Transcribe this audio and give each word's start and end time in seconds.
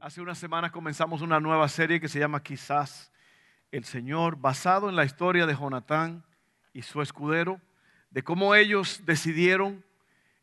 Hace 0.00 0.20
unas 0.20 0.38
semanas 0.38 0.70
comenzamos 0.70 1.22
una 1.22 1.40
nueva 1.40 1.68
serie 1.68 1.98
que 1.98 2.06
se 2.06 2.20
llama 2.20 2.40
Quizás 2.40 3.10
el 3.72 3.84
Señor, 3.84 4.36
basado 4.36 4.88
en 4.88 4.94
la 4.94 5.04
historia 5.04 5.44
de 5.44 5.56
Jonatán 5.56 6.24
y 6.72 6.82
su 6.82 7.02
escudero, 7.02 7.60
de 8.10 8.22
cómo 8.22 8.54
ellos 8.54 9.02
decidieron 9.06 9.84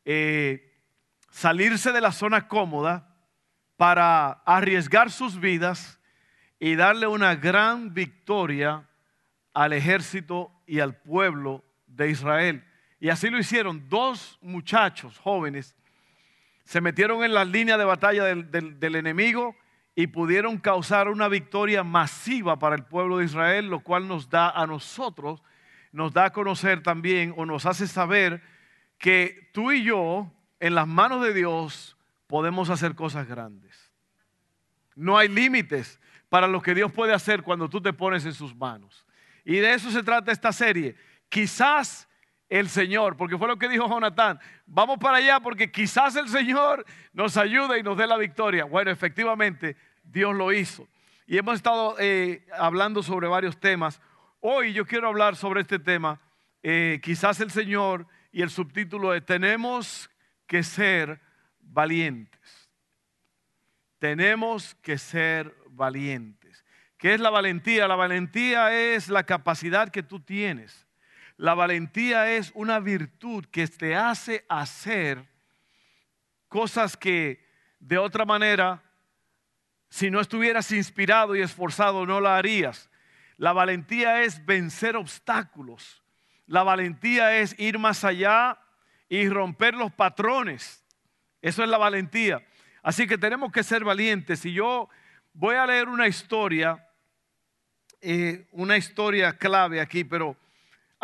eh, 0.04 0.78
salirse 1.30 1.94
de 1.94 2.02
la 2.02 2.12
zona 2.12 2.50
cómoda 2.50 3.16
para 3.78 4.31
arriesgar 4.45 5.09
sus 5.09 5.40
vidas 5.40 6.02
y 6.59 6.76
darle 6.76 7.08
una 7.08 7.36
gran 7.36 7.94
victoria 7.94 8.90
al 9.53 9.72
ejército 9.72 10.52
y 10.67 10.81
al 10.81 10.98
pueblo 10.98 11.64
de 11.88 12.09
Israel. 12.09 12.62
Y 13.00 13.08
así 13.08 13.30
lo 13.30 13.40
hicieron. 13.40 13.88
Dos 13.88 14.38
muchachos 14.42 15.17
jóvenes 15.17 15.78
se 16.66 16.82
metieron 16.82 17.24
en 17.24 17.34
la 17.34 17.46
línea 17.46 17.78
de 17.78 17.86
batalla 17.86 18.24
del, 18.24 18.96
enemigo 18.96 19.56
y 19.94 20.08
pudieron 20.08 20.58
causar 20.58 21.08
una 21.08 21.28
victoria 21.28 21.84
masiva 21.84 22.58
para 22.60 22.76
el 22.76 22.84
pueblo 22.84 23.20
de 23.20 23.26
Israel, 23.26 23.70
lo 23.70 23.82
cual 23.82 24.08
nos 24.08 24.30
da 24.30 24.50
a 24.50 24.66
nosotros, 24.66 25.42
nos 25.92 26.12
da 26.12 26.26
a 26.26 26.34
conocer 26.34 26.81
también 26.81 27.34
o 27.38 27.45
nos 27.45 27.67
hace 27.67 27.88
saber 27.88 28.42
que 28.98 29.50
tú 29.54 29.72
y 29.72 29.84
yo, 29.84 30.31
en 30.59 30.73
las 30.73 30.88
manos 30.88 31.22
de 31.22 31.34
Dios, 31.34 31.98
podemos 32.28 32.72
hacer 32.72 32.95
cosas 32.95 33.28
grandes. 33.28 33.92
No 34.95 35.17
hay 35.17 35.28
límites 35.28 36.00
para 36.30 36.48
lo 36.48 36.61
que 36.61 36.73
Dios 36.73 36.92
puede 36.92 37.14
hacer 37.14 37.44
cuando 37.44 37.70
tú 37.70 37.80
te 37.80 37.94
pones 37.94 38.26
en 38.26 38.34
sus 38.34 38.56
manos. 38.56 39.06
Y 39.44 39.58
de 39.58 39.73
eso 39.73 39.92
se 39.92 40.02
trata 40.02 40.32
esta 40.32 40.52
serie. 40.52 40.95
Quizás 41.30 42.05
el 42.50 42.70
Señor, 42.70 43.18
porque 43.18 43.38
fue 43.38 43.48
lo 43.48 43.58
que 43.58 43.70
dijo 43.70 43.88
Jonatán, 43.88 44.40
vamos 44.66 44.98
para 45.00 45.18
allá 45.18 45.40
porque 45.40 45.72
quizás 45.72 46.16
el 46.16 46.30
Señor 46.30 46.86
nos 47.14 47.38
ayude 47.38 47.80
y 47.80 47.84
nos 47.84 47.98
dé 47.98 48.08
la 48.08 48.18
victoria. 48.18 48.66
Bueno, 48.66 48.92
efectivamente, 48.92 49.76
Dios 50.04 50.36
lo 50.36 50.54
hizo. 50.54 50.88
Y 51.26 51.38
hemos 51.38 51.56
estado 51.56 51.96
eh, 52.00 52.46
hablando 52.58 53.02
sobre 53.02 53.28
varios 53.28 53.60
temas. 53.60 54.00
Hoy 54.42 54.73
yo 54.73 54.86
quiero 54.86 55.08
hablar 55.08 55.36
sobre 55.36 55.62
este 55.62 55.80
tema, 55.80 56.22
eh, 56.62 57.00
quizás 57.02 57.40
el 57.40 57.50
Señor, 57.50 58.08
y 58.32 58.42
el 58.42 58.50
subtítulo 58.50 59.14
es, 59.14 59.26
tenemos 59.26 60.10
que 60.46 60.62
ser 60.62 61.22
valientes. 61.60 62.70
Tenemos 63.98 64.76
que 64.76 64.98
ser 64.98 65.56
valientes. 65.70 66.64
¿Qué 66.98 67.14
es 67.14 67.20
la 67.20 67.30
valentía? 67.30 67.88
La 67.88 67.96
valentía 67.96 68.72
es 68.73 69.10
la 69.10 69.23
capacidad 69.23 69.90
que 69.90 70.04
tú 70.04 70.20
tienes 70.20 70.84
la 71.38 71.53
valentía 71.53 72.31
es 72.31 72.52
una 72.55 72.80
virtud 72.80 73.45
que 73.45 73.67
te 73.67 73.95
hace 73.95 74.45
hacer 74.47 75.28
cosas 76.47 76.95
que 76.95 77.45
de 77.80 77.97
otra 77.97 78.25
manera, 78.25 78.81
si 79.89 80.09
no 80.09 80.22
estuvieras 80.22 80.72
inspirado 80.72 81.36
y 81.36 81.42
esforzado, 81.42 82.05
no 82.05 82.22
la 82.22 82.38
harías. 82.38 82.89
La 83.38 83.52
valentía 83.52 84.22
es 84.23 84.45
vencer 84.45 84.95
obstáculos. 84.95 86.02
La 86.47 86.64
valentía 86.64 87.38
es 87.38 87.53
ir 87.59 87.80
más 87.80 88.05
allá 88.05 88.58
y 89.09 89.27
romper 89.27 89.73
los 89.73 89.92
patrones. 89.92 90.86
Eso 91.42 91.64
es 91.64 91.70
la 91.70 91.77
valentía. 91.77 92.45
Así 92.81 93.08
que 93.08 93.17
tenemos 93.17 93.52
que 93.52 93.64
ser 93.64 93.83
valientes. 93.83 94.45
Y 94.45 94.54
yo 94.54 94.89
voy 95.33 95.55
a 95.55 95.65
leer 95.65 95.89
una 95.89 96.08
historia, 96.08 96.87
eh, 97.99 98.48
una 98.52 98.77
historia 98.77 99.37
clave 99.37 99.81
aquí, 99.81 100.05
pero 100.05 100.37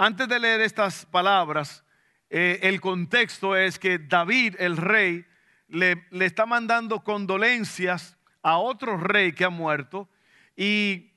antes 0.04 0.28
de 0.28 0.40
leer 0.40 0.62
estas 0.62 1.06
palabras, 1.06 1.84
eh, 2.28 2.58
el 2.64 2.82
contexto 2.82 3.56
es 3.56 3.78
que 3.78 4.00
David, 4.00 4.56
el 4.58 4.76
rey, 4.78 5.24
le, 5.68 6.08
está 6.22 6.48
mandando 6.48 7.02
condolencias 7.04 8.18
a 8.42 8.58
otro 8.58 8.98
rey 8.98 9.32
que 9.32 9.46
ha 9.46 9.52
muerto 9.52 10.10
y 10.56 11.12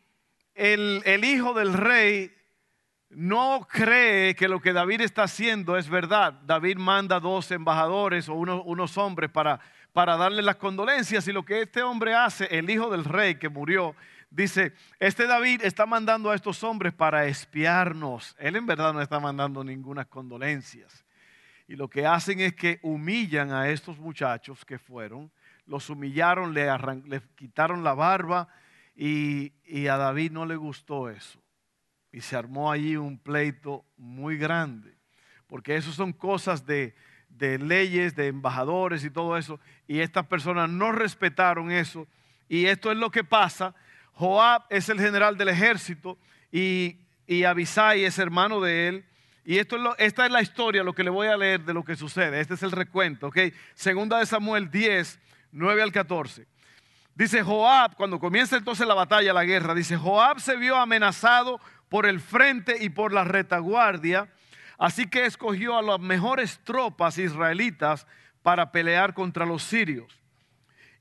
el, 0.55 1.25
hijo 1.25 1.55
del 1.55 1.73
rey 1.73 2.31
no 3.09 3.67
cree 3.71 4.35
que 4.35 4.49
lo 4.49 4.61
que 4.61 4.75
David 4.75 5.01
está 5.01 5.23
haciendo 5.23 5.79
es 5.79 5.89
verdad. 5.89 6.35
David 6.45 6.77
manda 6.77 7.21
dos 7.21 7.51
embajadores 7.53 8.29
o 8.29 8.35
unos 8.35 8.99
hombres 8.99 9.31
para, 9.31 9.61
para 9.95 10.19
darle 10.19 10.43
las 10.43 10.57
condolencias 10.57 11.27
y 11.27 11.33
lo 11.33 11.43
que 11.43 11.63
este 11.63 11.83
hombre 11.83 12.15
hace, 12.15 12.49
el 12.51 12.69
hijo 12.69 12.91
del 12.91 13.07
rey 13.07 13.37
que 13.37 13.49
murió, 13.49 13.97
dice, 14.35 14.73
este 14.99 15.27
David 15.27 15.63
está 15.63 15.87
mandando 15.87 16.31
a 16.31 16.35
estos 16.35 16.65
hombres 16.65 16.93
para 16.93 17.27
espiarnos. 17.27 18.35
Él 18.39 18.57
en 18.57 18.67
verdad 18.67 18.93
no 18.93 19.01
está 19.01 19.21
mandando 19.21 19.63
ninguna 19.63 20.05
condolencias. 20.05 21.05
Y 21.67 21.77
lo 21.77 21.89
que 21.89 22.07
hacen 22.07 22.41
es 22.41 22.55
que 22.55 22.79
humillan 22.83 23.53
a 23.53 23.71
estos 23.71 23.99
muchachos 23.99 24.65
que 24.65 24.79
fueron, 24.79 25.31
los 25.67 25.89
humillaron, 25.89 26.53
le, 26.53 27.23
quitaron 27.37 27.83
la 27.85 27.95
barba 27.95 28.49
y, 28.95 29.53
a 29.89 29.97
David 29.97 30.33
no 30.33 30.45
le 30.45 30.57
gustó 30.57 31.09
eso. 31.09 31.41
Y 32.13 32.21
se 32.21 32.37
armó 32.37 32.71
allí 32.71 32.97
un 32.97 33.19
pleito 33.19 33.85
muy 33.97 34.37
grande, 34.37 34.95
porque 35.47 35.77
eso 35.77 35.91
son 35.91 36.13
cosas 36.13 36.67
de, 36.67 36.95
de 37.29 37.59
leyes, 37.59 38.15
de 38.15 38.29
embajadores 38.29 39.05
y 39.05 39.11
todo 39.11 39.37
eso, 39.37 39.59
y 39.89 40.01
estas 40.01 40.27
personas 40.27 40.69
no 40.69 40.93
respetaron 40.93 41.73
eso. 41.73 42.07
Y 42.47 42.67
esto 42.67 42.93
es 42.93 42.99
lo 42.99 43.11
que 43.11 43.25
pasa 43.25 43.75
Joab 44.15 44.65
es 44.71 44.89
el 44.89 45.01
general 45.01 45.37
del 45.37 45.49
ejército 45.49 46.19
y, 46.53 46.97
Abisai 47.47 48.05
es 48.05 48.19
hermano 48.19 48.61
de 48.61 48.89
él. 48.89 49.05
Y 49.45 49.59
esto 49.59 49.77
es 49.77 49.95
esta 49.99 50.25
es 50.25 50.33
la 50.33 50.41
historia, 50.41 50.83
lo 50.83 50.95
que 50.95 51.05
le 51.05 51.11
voy 51.11 51.27
a 51.27 51.37
leer 51.37 51.65
de 51.65 51.75
lo 51.75 51.85
que 51.85 51.97
sucede. 51.97 52.41
Este 52.41 52.55
es 52.55 52.63
el 52.63 52.71
recuento, 52.71 53.27
¿ok? 53.27 53.39
Segunda 53.75 54.19
de 54.19 54.27
Samuel 54.27 54.71
10, 54.71 55.19
9 55.53 55.83
al 55.83 55.93
14. 55.93 56.47
Dice 57.15 57.43
Joab, 57.43 57.95
cuando 57.95 58.19
comienza 58.19 58.57
entonces 58.57 58.87
la 58.87 58.95
batalla, 58.95 59.33
la 59.33 59.45
guerra, 59.45 59.75
dice, 59.75 59.97
Joab 59.97 60.41
se 60.41 60.57
vio 60.57 60.77
amenazado 60.77 61.61
por 61.89 62.07
el 62.07 62.21
frente 62.21 62.77
y 62.81 62.89
por 62.89 63.13
la 63.13 63.23
retaguardia, 63.23 64.29
así 64.79 65.07
que 65.07 65.25
escogió 65.25 65.79
a 65.79 65.83
las 65.83 66.01
mejores 66.01 66.59
tropas 66.65 67.19
israelitas 67.19 68.07
para 68.43 68.73
pelear 68.73 69.15
contra 69.15 69.47
los 69.47 69.63
sirios. 69.63 70.24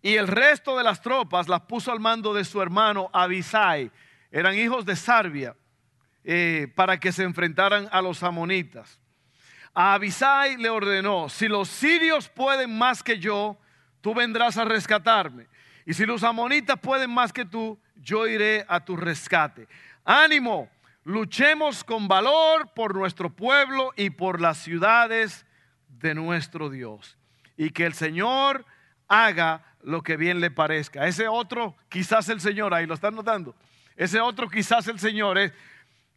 Y 0.03 0.17
el 0.17 0.27
resto 0.27 0.77
de 0.77 0.83
las 0.83 1.01
tropas 1.01 1.47
las 1.47 1.61
puso 1.61 1.89
al 1.89 2.01
mando 2.01 2.33
de 2.33 2.43
su 2.43 2.61
hermano 2.61 3.09
Abisai. 3.13 3.89
Eran 4.29 4.53
hijos 4.53 4.85
de 4.85 4.97
Sarbia 4.97 5.55
eh, 6.25 6.67
para 6.75 6.99
que 6.99 7.13
se 7.13 7.23
enfrentaran 7.23 7.87
a 7.89 8.01
los 8.01 8.21
amonitas. 8.21 8.99
A 9.73 9.93
Abisai 9.93 10.57
le 10.57 10.69
ordenó, 10.69 11.29
si 11.29 11.47
los 11.47 11.69
sirios 11.69 12.27
pueden 12.27 12.77
más 12.77 13.01
que 13.01 13.17
yo, 13.17 13.57
tú 14.01 14.13
vendrás 14.13 14.57
a 14.57 14.65
rescatarme. 14.65 15.47
Y 15.85 15.93
si 15.93 16.05
los 16.05 16.23
amonitas 16.23 16.77
pueden 16.81 17.09
más 17.09 17.31
que 17.31 17.45
tú, 17.45 17.79
yo 17.95 18.27
iré 18.27 18.65
a 18.67 18.83
tu 18.83 18.97
rescate. 18.97 19.69
Ánimo, 20.03 20.69
luchemos 21.05 21.81
con 21.81 22.09
valor 22.09 22.73
por 22.75 22.93
nuestro 22.93 23.29
pueblo 23.29 23.93
y 23.95 24.09
por 24.09 24.41
las 24.41 24.57
ciudades 24.57 25.45
de 25.87 26.13
nuestro 26.13 26.69
Dios. 26.69 27.17
Y 27.55 27.69
que 27.69 27.85
el 27.85 27.93
Señor 27.93 28.65
haga 29.07 29.72
lo 29.83 30.01
que 30.01 30.17
bien 30.17 30.39
le 30.39 30.51
parezca. 30.51 31.07
Ese 31.07 31.27
otro, 31.27 31.75
quizás 31.89 32.29
el 32.29 32.41
Señor, 32.41 32.73
ahí 32.73 32.85
lo 32.85 32.93
están 32.93 33.15
notando. 33.15 33.55
Ese 33.95 34.19
otro, 34.19 34.49
quizás 34.49 34.87
el 34.87 34.99
Señor, 34.99 35.37
es 35.37 35.53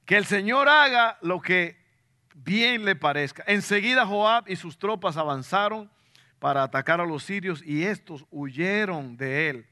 que 0.05 0.17
el 0.17 0.25
Señor 0.25 0.69
haga 0.69 1.19
lo 1.21 1.41
que 1.41 1.77
bien 2.35 2.85
le 2.85 2.97
parezca. 2.97 3.45
Enseguida 3.47 4.07
Joab 4.07 4.49
y 4.49 4.57
sus 4.57 4.79
tropas 4.79 5.17
avanzaron 5.17 5.91
para 6.39 6.63
atacar 6.63 7.01
a 7.01 7.07
los 7.07 7.25
sirios 7.25 7.63
y 7.65 7.85
estos 7.85 8.25
huyeron 8.31 9.17
de 9.17 9.51
él. 9.51 9.67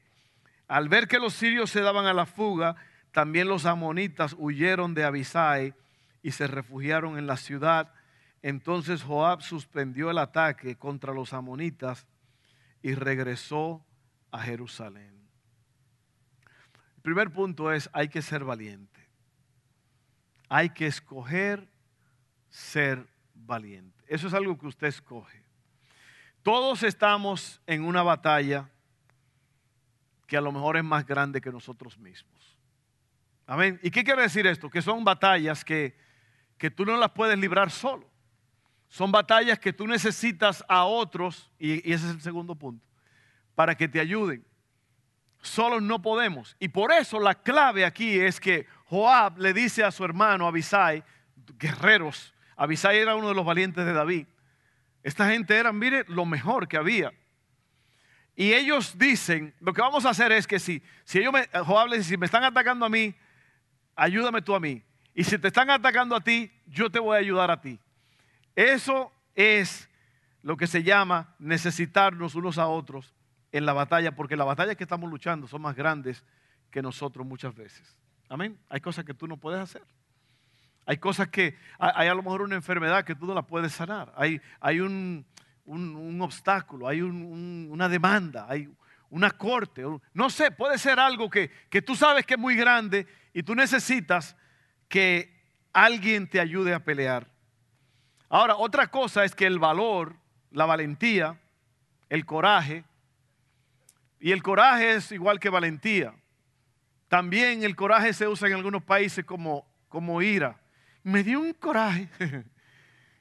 Al 0.67 0.89
ver 0.89 1.07
que 1.07 1.19
los 1.19 1.33
sirios 1.33 1.69
se 1.69 1.81
daban 1.81 2.05
a 2.05 2.13
la 2.13 2.25
fuga, 2.25 2.75
también 3.11 3.47
los 3.47 3.65
amonitas 3.65 4.35
huyeron 4.37 4.93
de 4.93 5.03
Abisai 5.03 5.73
y 6.21 6.31
se 6.31 6.47
refugiaron 6.47 7.17
en 7.17 7.27
la 7.27 7.37
ciudad. 7.37 7.93
Entonces 8.41 9.03
Joab 9.03 9.41
suspendió 9.41 10.09
el 10.09 10.17
ataque 10.17 10.75
contra 10.75 11.13
los 11.13 11.33
amonitas 11.33 12.07
y 12.81 12.93
regresó 12.93 13.84
Jerusalén. 14.39 15.13
El 16.97 17.01
primer 17.01 17.31
punto 17.31 17.71
es, 17.71 17.89
hay 17.93 18.07
que 18.07 18.21
ser 18.21 18.43
valiente. 18.43 18.99
Hay 20.49 20.69
que 20.69 20.87
escoger 20.87 21.67
ser 22.49 23.05
valiente. 23.33 24.03
Eso 24.07 24.27
es 24.27 24.33
algo 24.33 24.57
que 24.57 24.67
usted 24.67 24.87
escoge. 24.87 25.43
Todos 26.41 26.83
estamos 26.83 27.61
en 27.65 27.83
una 27.83 28.03
batalla 28.03 28.69
que 30.27 30.37
a 30.37 30.41
lo 30.41 30.51
mejor 30.51 30.77
es 30.77 30.83
más 30.83 31.05
grande 31.05 31.41
que 31.41 31.51
nosotros 31.51 31.97
mismos. 31.97 32.57
Amén. 33.47 33.79
¿Y 33.83 33.91
qué 33.91 34.03
quiere 34.03 34.23
decir 34.23 34.47
esto? 34.47 34.69
Que 34.69 34.81
son 34.81 35.03
batallas 35.03 35.63
que, 35.63 35.95
que 36.57 36.71
tú 36.71 36.85
no 36.85 36.97
las 36.97 37.11
puedes 37.11 37.37
librar 37.37 37.69
solo. 37.69 38.09
Son 38.87 39.11
batallas 39.11 39.59
que 39.59 39.73
tú 39.73 39.87
necesitas 39.87 40.63
a 40.67 40.85
otros, 40.85 41.51
y, 41.59 41.79
ese 41.91 42.07
es 42.07 42.15
el 42.15 42.21
segundo 42.21 42.55
punto, 42.55 42.85
para 43.55 43.75
que 43.75 43.87
te 43.87 43.99
ayuden. 43.99 44.45
Solos 45.41 45.81
no 45.81 46.01
podemos. 46.01 46.55
Y 46.59 46.69
por 46.69 46.91
eso 46.91 47.19
la 47.19 47.35
clave 47.35 47.85
aquí 47.85 48.19
es 48.19 48.39
que 48.39 48.67
Joab 48.85 49.39
le 49.39 49.53
dice 49.53 49.83
a 49.83 49.91
su 49.91 50.03
hermano 50.03 50.47
Abisai, 50.47 51.03
guerreros, 51.57 52.33
Abisai 52.55 52.97
era 52.97 53.15
uno 53.15 53.29
de 53.29 53.35
los 53.35 53.45
valientes 53.45 53.85
de 53.85 53.93
David. 53.93 54.27
Esta 55.03 55.29
gente 55.29 55.55
era, 55.55 55.71
mire, 55.71 56.03
lo 56.07 56.25
mejor 56.25 56.67
que 56.67 56.77
había. 56.77 57.13
Y 58.35 58.53
ellos 58.53 58.97
dicen, 58.97 59.53
lo 59.59 59.71
que 59.71 59.81
vamos 59.81 60.05
a 60.05 60.09
hacer 60.09 60.31
es 60.31 60.47
que 60.47 60.59
si, 60.59 60.81
si 61.03 61.19
ellos 61.19 61.31
me, 61.31 61.47
Joab 61.59 61.89
le 61.89 61.97
dice, 61.97 62.09
si 62.09 62.17
me 62.17 62.25
están 62.25 62.43
atacando 62.43 62.85
a 62.85 62.89
mí, 62.89 63.15
ayúdame 63.95 64.41
tú 64.41 64.55
a 64.55 64.59
mí. 64.59 64.83
Y 65.13 65.23
si 65.23 65.37
te 65.37 65.47
están 65.47 65.69
atacando 65.69 66.15
a 66.15 66.21
ti, 66.21 66.51
yo 66.65 66.89
te 66.89 66.99
voy 66.99 67.15
a 67.15 67.19
ayudar 67.19 67.51
a 67.51 67.61
ti. 67.61 67.79
Eso 68.55 69.11
es 69.35 69.89
lo 70.41 70.57
que 70.57 70.67
se 70.67 70.83
llama 70.83 71.35
necesitarnos 71.39 72.35
unos 72.35 72.57
a 72.57 72.67
otros 72.67 73.15
en 73.57 73.65
la 73.65 73.73
batalla, 73.73 74.13
porque 74.13 74.35
las 74.35 74.45
batallas 74.45 74.75
que 74.75 74.83
estamos 74.83 75.09
luchando 75.09 75.47
son 75.47 75.61
más 75.61 75.75
grandes 75.75 76.23
que 76.69 76.81
nosotros 76.81 77.25
muchas 77.25 77.55
veces. 77.55 77.97
Amén. 78.27 78.59
Hay 78.67 78.81
cosas 78.81 79.05
que 79.05 79.13
tú 79.13 79.27
no 79.27 79.37
puedes 79.37 79.61
hacer. 79.61 79.83
Hay 80.85 80.97
cosas 80.97 81.29
que, 81.29 81.57
hay 81.79 82.09
a 82.09 82.13
lo 82.13 82.21
mejor 82.21 82.41
una 82.41 82.55
enfermedad 82.55 83.05
que 83.05 83.15
tú 83.15 83.25
no 83.25 83.33
la 83.33 83.43
puedes 83.43 83.71
sanar. 83.71 84.13
Hay, 84.17 84.41
hay 84.59 84.81
un, 84.81 85.25
obstáculo, 86.21 86.87
hay 86.87 87.01
una 87.01 87.87
demanda, 87.87 88.45
hay 88.49 88.69
una 89.09 89.31
corte. 89.31 89.83
No 90.13 90.29
sé, 90.29 90.51
puede 90.51 90.77
ser 90.77 90.99
algo 90.99 91.29
que, 91.29 91.49
que 91.69 91.81
tú 91.81 91.95
sabes 91.95 92.25
que 92.25 92.33
es 92.33 92.39
muy 92.39 92.57
grande 92.57 93.07
y 93.33 93.41
tú 93.41 93.55
necesitas 93.55 94.35
que 94.89 95.33
alguien 95.71 96.29
te 96.29 96.41
ayude 96.41 96.73
a 96.73 96.83
pelear. 96.83 97.31
Ahora, 98.27 98.57
otra 98.57 98.87
cosa 98.87 99.23
es 99.23 99.33
que 99.33 99.45
el 99.45 99.59
valor, 99.59 100.17
la 100.51 100.65
valentía, 100.65 101.39
el 102.09 102.25
coraje, 102.25 102.83
y 104.19 104.31
el 104.31 104.41
coraje 104.41 104.95
es 104.95 105.11
igual 105.11 105.39
que 105.39 105.49
valentía. 105.49 106.13
También 107.07 107.63
el 107.63 107.75
coraje 107.75 108.13
se 108.13 108.27
usa 108.27 108.47
en 108.47 108.55
algunos 108.55 108.83
países 108.83 109.23
como, 109.25 109.67
como 109.89 110.21
ira. 110.21 110.59
Me 111.03 111.23
dio 111.23 111.39
un 111.39 111.53
coraje. 111.53 112.09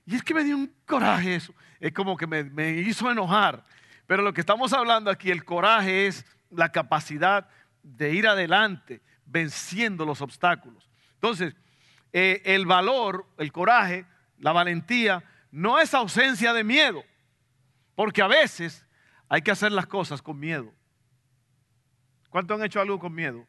y 0.06 0.14
es 0.14 0.23
que 0.23 0.35
me 0.35 0.44
dio 0.44 0.56
un 0.56 0.73
coraje 0.87 1.35
eso. 1.37 1.55
Es 1.81 1.93
como 1.93 2.17
que 2.17 2.26
me, 2.26 2.70
hizo 2.81 3.11
enojar. 3.11 3.64
Pero 4.06 4.23
lo 4.23 4.32
que 4.32 4.41
estamos 4.41 4.73
hablando 4.73 5.11
aquí, 5.11 5.31
el 5.31 5.44
coraje 5.44 6.06
es 6.06 6.25
la 6.50 6.70
capacidad 6.70 7.49
de 7.82 8.14
ir 8.14 8.26
adelante, 8.26 9.02
venciendo 9.26 10.05
los 10.05 10.23
obstáculos. 10.23 10.88
Entonces, 11.14 11.55
eh, 12.12 12.40
el 12.44 12.64
valor, 12.64 13.26
el 13.38 13.52
coraje, 13.52 14.06
la 14.38 14.52
valentía, 14.52 15.23
no 15.50 15.79
es 15.79 15.94
ausencia 15.94 16.52
de 16.52 16.64
miedo, 16.64 17.05
porque 17.94 18.23
a 18.23 18.26
veces 18.26 18.87
hay 19.29 19.43
que 19.43 19.50
hacer 19.50 19.73
las 19.73 19.87
cosas 19.87 20.23
con 20.23 20.38
miedo. 20.38 20.73
¿Cuántos 22.35 22.59
han 22.59 22.67
hecho 22.67 22.81
algo 22.81 22.99
con 22.99 23.15
miedo? 23.15 23.47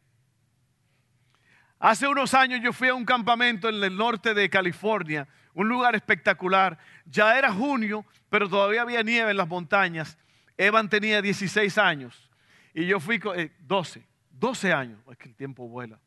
Hace 1.80 2.06
unos 2.06 2.34
años 2.34 2.60
yo 2.62 2.72
fui 2.72 2.86
a 2.86 2.94
un 2.94 3.04
campamento 3.04 3.68
en 3.68 3.82
el 3.82 3.96
norte 3.96 4.32
de 4.32 4.48
California, 4.48 5.26
un 5.54 5.68
lugar 5.68 5.96
espectacular. 5.96 6.78
Ya 7.04 7.36
era 7.36 7.52
junio, 7.52 8.06
pero 8.30 8.48
todavía 8.48 8.82
había 8.82 9.02
nieve 9.02 9.32
en 9.32 9.38
las 9.38 9.48
montañas. 9.48 10.16
Evan 10.56 10.88
tenía 10.88 11.20
16 11.20 11.76
años 11.78 12.30
y 12.74 12.86
yo 12.86 13.00
fui 13.00 13.18
con 13.18 13.36
12, 13.58 13.98
eh, 13.98 14.06
12 14.30 14.72
años. 14.72 15.00
Es 15.10 15.18
que 15.18 15.30
el 15.30 15.34
tiempo 15.34 15.66
vuela. 15.66 15.98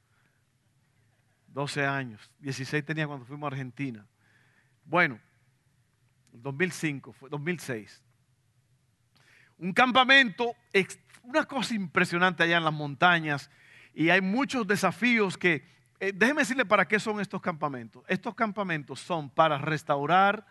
12 1.48 1.86
años, 1.86 2.32
16 2.40 2.86
tenía 2.86 3.08
cuando 3.08 3.26
fuimos 3.26 3.44
a 3.44 3.52
Argentina. 3.52 4.08
Bueno, 4.86 5.20
2005, 6.32 7.12
fue 7.12 7.30
2006. 7.30 8.02
Un 9.58 9.74
campamento, 9.74 10.56
una 11.30 11.46
cosa 11.46 11.76
impresionante 11.76 12.42
allá 12.42 12.58
en 12.58 12.64
las 12.64 12.74
montañas 12.74 13.52
y 13.94 14.10
hay 14.10 14.20
muchos 14.20 14.66
desafíos 14.66 15.38
que, 15.38 15.64
eh, 16.00 16.12
déjeme 16.14 16.42
decirle 16.42 16.66
para 16.66 16.88
qué 16.88 17.00
son 17.00 17.20
estos 17.20 17.40
campamentos. 17.40 18.04
Estos 18.08 18.34
campamentos 18.34 19.00
son 19.00 19.30
para 19.30 19.60
restaurar 19.60 20.48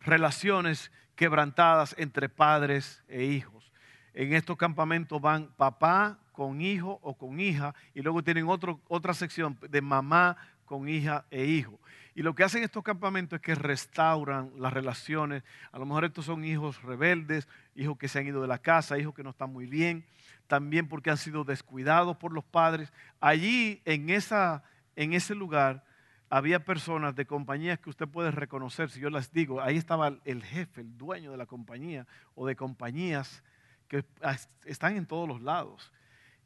relaciones 0.00 0.92
quebrantadas 1.16 1.96
entre 1.98 2.28
padres 2.28 3.02
e 3.08 3.24
hijos. 3.24 3.72
En 4.14 4.32
estos 4.32 4.56
campamentos 4.56 5.20
van 5.20 5.48
papá 5.56 6.20
con 6.30 6.60
hijo 6.60 7.00
o 7.02 7.18
con 7.18 7.40
hija 7.40 7.74
y 7.92 8.00
luego 8.00 8.22
tienen 8.22 8.48
otro, 8.48 8.80
otra 8.86 9.14
sección 9.14 9.58
de 9.68 9.82
mamá 9.82 10.36
con 10.64 10.88
hija 10.88 11.26
e 11.30 11.44
hijo. 11.44 11.80
Y 12.14 12.22
lo 12.22 12.34
que 12.34 12.44
hacen 12.44 12.62
estos 12.62 12.84
campamentos 12.84 13.38
es 13.38 13.42
que 13.42 13.54
restauran 13.54 14.52
las 14.58 14.72
relaciones. 14.72 15.42
A 15.72 15.78
lo 15.78 15.86
mejor 15.86 16.04
estos 16.04 16.26
son 16.26 16.44
hijos 16.44 16.82
rebeldes, 16.82 17.48
hijos 17.74 17.98
que 17.98 18.08
se 18.08 18.18
han 18.18 18.26
ido 18.26 18.42
de 18.42 18.48
la 18.48 18.58
casa, 18.58 18.98
hijos 18.98 19.14
que 19.14 19.22
no 19.22 19.30
están 19.30 19.52
muy 19.52 19.66
bien, 19.66 20.04
también 20.50 20.88
porque 20.88 21.10
han 21.10 21.16
sido 21.16 21.44
descuidados 21.44 22.16
por 22.16 22.32
los 22.32 22.44
padres. 22.44 22.92
Allí, 23.20 23.80
en, 23.84 24.10
esa, 24.10 24.64
en 24.96 25.12
ese 25.12 25.36
lugar, 25.36 25.84
había 26.28 26.64
personas 26.64 27.14
de 27.14 27.24
compañías 27.24 27.78
que 27.78 27.88
usted 27.88 28.08
puede 28.08 28.32
reconocer, 28.32 28.90
si 28.90 28.98
yo 28.98 29.10
las 29.10 29.32
digo, 29.32 29.62
ahí 29.62 29.76
estaba 29.76 30.18
el 30.24 30.42
jefe, 30.42 30.80
el 30.80 30.98
dueño 30.98 31.30
de 31.30 31.36
la 31.36 31.46
compañía 31.46 32.04
o 32.34 32.48
de 32.48 32.56
compañías 32.56 33.44
que 33.86 34.04
están 34.64 34.96
en 34.96 35.06
todos 35.06 35.28
los 35.28 35.40
lados. 35.40 35.92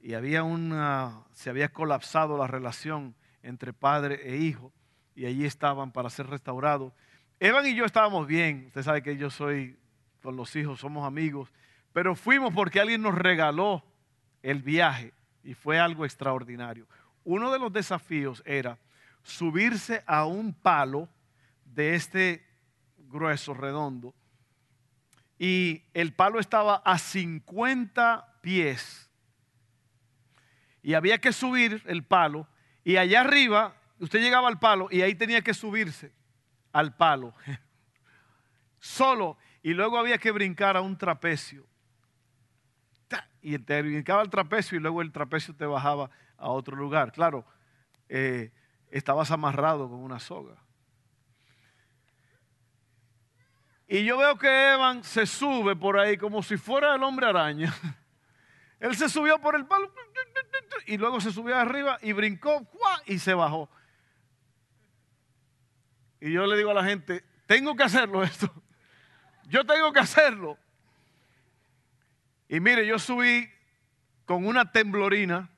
Y 0.02 0.12
había 0.12 0.42
una, 0.42 1.22
se 1.32 1.48
había 1.48 1.72
colapsado 1.72 2.36
la 2.36 2.46
relación 2.46 3.14
entre 3.42 3.72
padre 3.72 4.20
e 4.22 4.36
hijo 4.36 4.70
y 5.14 5.24
allí 5.24 5.46
estaban 5.46 5.92
para 5.92 6.10
ser 6.10 6.26
restaurados. 6.26 6.92
Evan 7.40 7.66
y 7.66 7.74
yo 7.74 7.86
estábamos 7.86 8.26
bien, 8.26 8.64
usted 8.66 8.82
sabe 8.82 9.02
que 9.02 9.16
yo 9.16 9.30
soy 9.30 9.78
con 10.20 10.36
los 10.36 10.54
hijos, 10.56 10.80
somos 10.80 11.06
amigos, 11.06 11.50
pero 11.94 12.14
fuimos 12.14 12.52
porque 12.52 12.80
alguien 12.80 13.00
nos 13.00 13.14
regaló 13.14 13.82
el 14.44 14.62
viaje 14.62 15.12
y 15.42 15.54
fue 15.54 15.80
algo 15.80 16.04
extraordinario. 16.04 16.86
Uno 17.24 17.50
de 17.50 17.58
los 17.58 17.72
desafíos 17.72 18.42
era 18.44 18.78
subirse 19.22 20.04
a 20.06 20.26
un 20.26 20.52
palo 20.52 21.08
de 21.64 21.94
este 21.94 22.46
grueso, 23.08 23.54
redondo, 23.54 24.14
y 25.38 25.82
el 25.94 26.12
palo 26.12 26.38
estaba 26.38 26.76
a 26.84 26.98
50 26.98 28.38
pies. 28.42 29.10
Y 30.82 30.94
había 30.94 31.18
que 31.18 31.32
subir 31.32 31.82
el 31.86 32.04
palo, 32.04 32.46
y 32.84 32.98
allá 32.98 33.22
arriba 33.22 33.74
usted 33.98 34.20
llegaba 34.20 34.48
al 34.48 34.58
palo 34.58 34.88
y 34.90 35.00
ahí 35.00 35.14
tenía 35.14 35.40
que 35.40 35.54
subirse 35.54 36.12
al 36.72 36.94
palo. 36.94 37.34
Solo. 38.78 39.38
Y 39.62 39.72
luego 39.72 39.98
había 39.98 40.18
que 40.18 40.30
brincar 40.30 40.76
a 40.76 40.82
un 40.82 40.98
trapecio. 40.98 41.66
Y 43.46 43.58
te 43.58 43.82
brincaba 43.82 44.22
al 44.22 44.30
trapecio 44.30 44.78
y 44.78 44.80
luego 44.80 45.02
el 45.02 45.12
trapecio 45.12 45.54
te 45.54 45.66
bajaba 45.66 46.08
a 46.38 46.48
otro 46.48 46.76
lugar. 46.76 47.12
Claro, 47.12 47.44
eh, 48.08 48.50
estabas 48.90 49.30
amarrado 49.30 49.86
con 49.86 49.98
una 49.98 50.18
soga. 50.18 50.56
Y 53.86 54.02
yo 54.06 54.16
veo 54.16 54.38
que 54.38 54.72
Evan 54.72 55.04
se 55.04 55.26
sube 55.26 55.76
por 55.76 55.98
ahí 55.98 56.16
como 56.16 56.42
si 56.42 56.56
fuera 56.56 56.94
el 56.94 57.02
hombre 57.02 57.26
araña. 57.26 57.74
Él 58.80 58.96
se 58.96 59.10
subió 59.10 59.38
por 59.38 59.56
el 59.56 59.66
palo 59.66 59.92
y 60.86 60.96
luego 60.96 61.20
se 61.20 61.30
subió 61.30 61.54
arriba 61.54 61.98
y 62.00 62.14
brincó 62.14 62.66
y 63.04 63.18
se 63.18 63.34
bajó. 63.34 63.68
Y 66.18 66.32
yo 66.32 66.46
le 66.46 66.56
digo 66.56 66.70
a 66.70 66.74
la 66.74 66.84
gente, 66.84 67.22
tengo 67.46 67.76
que 67.76 67.82
hacerlo 67.82 68.22
esto. 68.22 68.50
Yo 69.48 69.66
tengo 69.66 69.92
que 69.92 70.00
hacerlo. 70.00 70.56
Y 72.48 72.60
mire, 72.60 72.86
yo 72.86 72.98
subí 72.98 73.48
con 74.24 74.46
una 74.46 74.70
temblorina. 74.70 75.50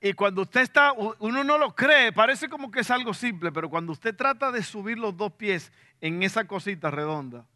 Y 0.00 0.14
cuando 0.14 0.42
usted 0.42 0.62
está, 0.62 0.92
uno 0.92 1.44
no 1.44 1.58
lo 1.58 1.74
cree, 1.74 2.12
parece 2.12 2.48
como 2.48 2.70
que 2.70 2.80
es 2.80 2.90
algo 2.90 3.12
simple, 3.12 3.52
pero 3.52 3.68
cuando 3.68 3.92
usted 3.92 4.16
trata 4.16 4.50
de 4.50 4.62
subir 4.62 4.98
los 4.98 5.14
dos 5.16 5.32
pies 5.32 5.72
en 6.00 6.22
esa 6.22 6.46
cosita 6.46 6.90
redonda, 6.90 7.46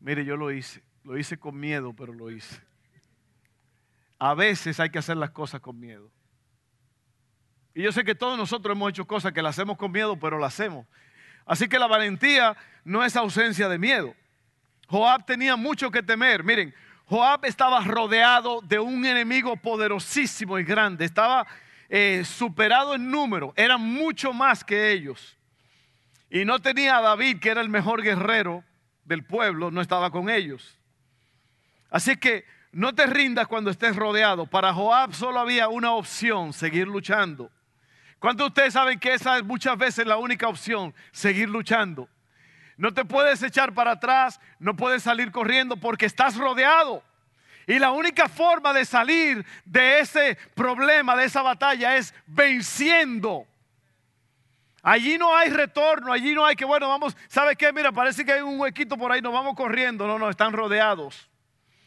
mire, 0.00 0.24
yo 0.24 0.36
lo 0.36 0.50
hice. 0.50 0.82
Lo 1.06 1.16
hice 1.16 1.38
con 1.38 1.58
miedo, 1.60 1.92
pero 1.92 2.12
lo 2.12 2.32
hice. 2.32 2.60
A 4.18 4.34
veces 4.34 4.80
hay 4.80 4.90
que 4.90 4.98
hacer 4.98 5.16
las 5.16 5.30
cosas 5.30 5.60
con 5.60 5.78
miedo. 5.78 6.10
Y 7.74 7.82
yo 7.82 7.92
sé 7.92 8.02
que 8.02 8.16
todos 8.16 8.36
nosotros 8.36 8.74
hemos 8.74 8.90
hecho 8.90 9.06
cosas 9.06 9.32
que 9.32 9.40
las 9.40 9.56
hacemos 9.56 9.76
con 9.76 9.92
miedo, 9.92 10.18
pero 10.18 10.38
las 10.38 10.54
hacemos. 10.54 10.84
Así 11.44 11.68
que 11.68 11.78
la 11.78 11.86
valentía 11.86 12.56
no 12.84 13.04
es 13.04 13.14
ausencia 13.14 13.68
de 13.68 13.78
miedo. 13.78 14.14
Joab 14.88 15.24
tenía 15.24 15.56
mucho 15.56 15.90
que 15.90 16.02
temer. 16.02 16.44
Miren, 16.44 16.74
Joab 17.06 17.44
estaba 17.44 17.80
rodeado 17.80 18.60
de 18.62 18.78
un 18.78 19.04
enemigo 19.04 19.56
poderosísimo 19.56 20.58
y 20.58 20.64
grande. 20.64 21.04
Estaba 21.04 21.46
eh, 21.88 22.22
superado 22.24 22.94
en 22.94 23.10
número. 23.10 23.52
Era 23.56 23.76
mucho 23.76 24.32
más 24.32 24.64
que 24.64 24.92
ellos. 24.92 25.36
Y 26.30 26.44
no 26.44 26.58
tenía 26.60 26.98
a 26.98 27.02
David, 27.02 27.38
que 27.38 27.50
era 27.50 27.60
el 27.60 27.68
mejor 27.68 28.02
guerrero 28.02 28.64
del 29.04 29.24
pueblo, 29.24 29.70
no 29.70 29.80
estaba 29.80 30.10
con 30.10 30.28
ellos. 30.28 30.78
Así 31.90 32.16
que 32.16 32.44
No 32.72 32.94
te 32.94 33.06
rindas 33.06 33.46
cuando 33.46 33.70
estés 33.70 33.96
rodeado. 33.96 34.46
Para 34.46 34.74
Joab 34.74 35.14
solo 35.14 35.40
había 35.40 35.68
una 35.68 35.92
opción, 35.92 36.52
seguir 36.52 36.86
luchando. 36.86 37.50
¿Cuántos 38.18 38.44
de 38.44 38.48
ustedes 38.48 38.74
saben 38.74 38.98
que 38.98 39.14
esa 39.14 39.38
es 39.38 39.44
muchas 39.44 39.78
veces 39.78 40.06
la 40.06 40.18
única 40.18 40.46
opción, 40.46 40.94
seguir 41.10 41.48
luchando? 41.48 42.06
No 42.76 42.92
te 42.92 43.04
puedes 43.04 43.42
echar 43.42 43.72
para 43.72 43.92
atrás, 43.92 44.40
no 44.58 44.76
puedes 44.76 45.02
salir 45.02 45.30
corriendo 45.32 45.76
porque 45.76 46.06
estás 46.06 46.36
rodeado. 46.36 47.02
Y 47.66 47.78
la 47.78 47.90
única 47.90 48.28
forma 48.28 48.72
de 48.72 48.84
salir 48.84 49.44
de 49.64 50.00
ese 50.00 50.38
problema, 50.54 51.16
de 51.16 51.24
esa 51.24 51.42
batalla, 51.42 51.96
es 51.96 52.14
venciendo. 52.26 53.46
Allí 54.82 55.18
no 55.18 55.34
hay 55.36 55.50
retorno, 55.50 56.12
allí 56.12 56.32
no 56.32 56.46
hay 56.46 56.54
que, 56.54 56.64
bueno, 56.64 56.88
vamos, 56.88 57.16
¿sabe 57.26 57.56
qué? 57.56 57.72
Mira, 57.72 57.90
parece 57.90 58.24
que 58.24 58.32
hay 58.32 58.42
un 58.42 58.60
huequito 58.60 58.96
por 58.96 59.10
ahí, 59.10 59.20
nos 59.20 59.32
vamos 59.32 59.56
corriendo. 59.56 60.06
No, 60.06 60.16
no, 60.16 60.30
están 60.30 60.52
rodeados. 60.52 61.28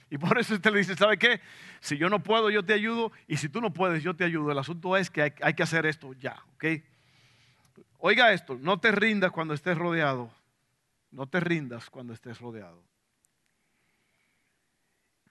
Y 0.09 0.17
por 0.17 0.37
eso 0.37 0.55
usted 0.55 0.71
le 0.71 0.79
dice, 0.79 0.95
¿sabe 0.95 1.17
qué? 1.17 1.39
Si 1.79 1.97
yo 1.97 2.09
no 2.09 2.19
puedo, 2.21 2.49
yo 2.49 2.65
te 2.65 2.73
ayudo. 2.73 3.13
Y 3.25 3.37
si 3.37 3.47
tú 3.47 3.61
no 3.61 3.71
puedes, 3.71 4.03
yo 4.03 4.15
te 4.15 4.25
ayudo. 4.25 4.51
El 4.51 4.57
asunto 4.57 4.97
es 4.97 5.09
que 5.09 5.21
hay, 5.21 5.33
hay 5.41 5.53
que 5.53 5.63
hacer 5.63 5.85
esto 5.85 6.11
ya, 6.13 6.43
¿ok? 6.55 6.65
Oiga 7.99 8.33
esto, 8.33 8.57
no 8.59 8.79
te 8.79 8.91
rindas 8.91 9.31
cuando 9.31 9.53
estés 9.53 9.77
rodeado. 9.77 10.29
No 11.11 11.27
te 11.27 11.39
rindas 11.39 11.89
cuando 11.89 12.13
estés 12.13 12.39
rodeado. 12.39 12.83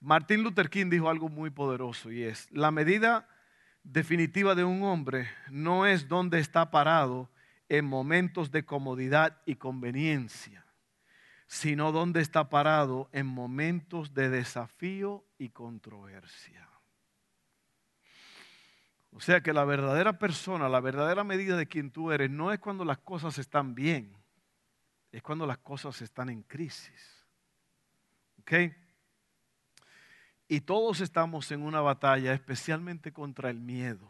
Martín 0.01 0.43
Luther 0.43 0.69
King 0.69 0.89
dijo 0.89 1.09
algo 1.09 1.27
muy 1.29 1.49
poderoso 1.49 2.11
y 2.11 2.23
es, 2.23 2.49
la 2.51 2.71
medida 2.71 3.27
definitiva 3.83 4.55
de 4.55 4.63
un 4.63 4.83
hombre 4.83 5.29
no 5.49 5.85
es 5.85 6.07
dónde 6.07 6.39
está 6.39 6.71
parado 6.71 7.29
en 7.67 7.85
momentos 7.85 8.51
de 8.51 8.65
comodidad 8.65 9.41
y 9.45 9.55
conveniencia, 9.55 10.65
sino 11.47 11.91
dónde 11.91 12.21
está 12.21 12.49
parado 12.49 13.09
en 13.11 13.25
momentos 13.25 14.13
de 14.13 14.29
desafío 14.29 15.25
y 15.37 15.49
controversia. 15.49 16.69
O 19.11 19.19
sea 19.19 19.41
que 19.41 19.53
la 19.53 19.65
verdadera 19.65 20.17
persona, 20.17 20.69
la 20.69 20.79
verdadera 20.79 21.23
medida 21.23 21.57
de 21.57 21.67
quien 21.67 21.91
tú 21.91 22.11
eres, 22.11 22.29
no 22.29 22.53
es 22.53 22.59
cuando 22.59 22.85
las 22.85 22.99
cosas 22.99 23.37
están 23.37 23.75
bien, 23.75 24.15
es 25.11 25.21
cuando 25.21 25.45
las 25.45 25.57
cosas 25.59 26.01
están 26.01 26.29
en 26.29 26.43
crisis. 26.43 27.25
¿Ok? 28.39 28.53
Y 30.47 30.61
todos 30.61 31.01
estamos 31.01 31.51
en 31.51 31.61
una 31.61 31.81
batalla, 31.81 32.33
especialmente 32.33 33.11
contra 33.11 33.49
el 33.49 33.59
miedo. 33.59 34.09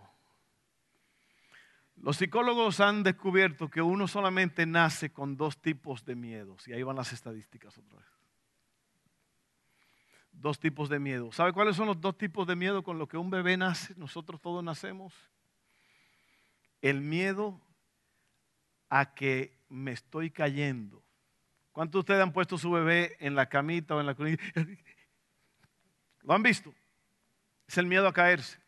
Los 1.98 2.15
psicólogos 2.15 2.79
han 2.79 3.03
descubierto 3.03 3.70
que 3.70 3.82
uno 3.82 4.08
solamente 4.08 4.65
nace 4.65 5.12
con 5.12 5.36
dos 5.36 5.62
tipos 5.62 6.06
de 6.06 6.15
miedos. 6.15 6.65
Y 6.68 6.74
ahí 6.74 6.82
van 6.82 6.96
las 6.96 7.12
estadísticas 7.12 7.77
otra 7.77 8.00
vez. 8.00 8.08
Dos 10.32 10.60
tipos 10.60 10.88
de 10.88 11.00
miedo. 11.00 11.32
¿Sabe 11.34 11.51
cuáles 11.51 11.75
son 11.75 11.88
los 11.88 12.00
dos 12.00 12.18
tipos 12.18 12.48
de 12.48 12.56
miedo 12.56 12.84
con 12.84 12.98
los 12.98 13.10
que 13.10 13.18
un 13.18 13.29
bebé 13.29 13.58
nace? 13.58 13.94
Nosotros 13.98 14.39
todos 14.39 14.63
nacemos. 14.63 15.13
El 16.82 17.01
miedo 17.01 17.60
a 18.89 19.13
que 19.13 19.59
me 19.70 19.92
estoy 19.92 20.32
cayendo. 20.32 21.04
¿Cuántos 21.72 21.94
de 21.94 22.00
ustedes 22.00 22.22
han 22.22 22.34
puesto 22.34 22.58
su 22.58 22.72
bebé 22.72 23.16
en 23.20 23.36
la 23.36 23.48
camita 23.48 23.96
o 23.96 24.00
en 24.00 24.06
la 24.06 24.16
cunita? 24.16 24.44
¿Lo 26.24 26.34
han 26.34 26.44
visto? 26.44 26.74
Es 27.68 27.78
el 27.78 27.86
miedo 27.86 28.08
a 28.08 28.14
caerse. 28.14 28.60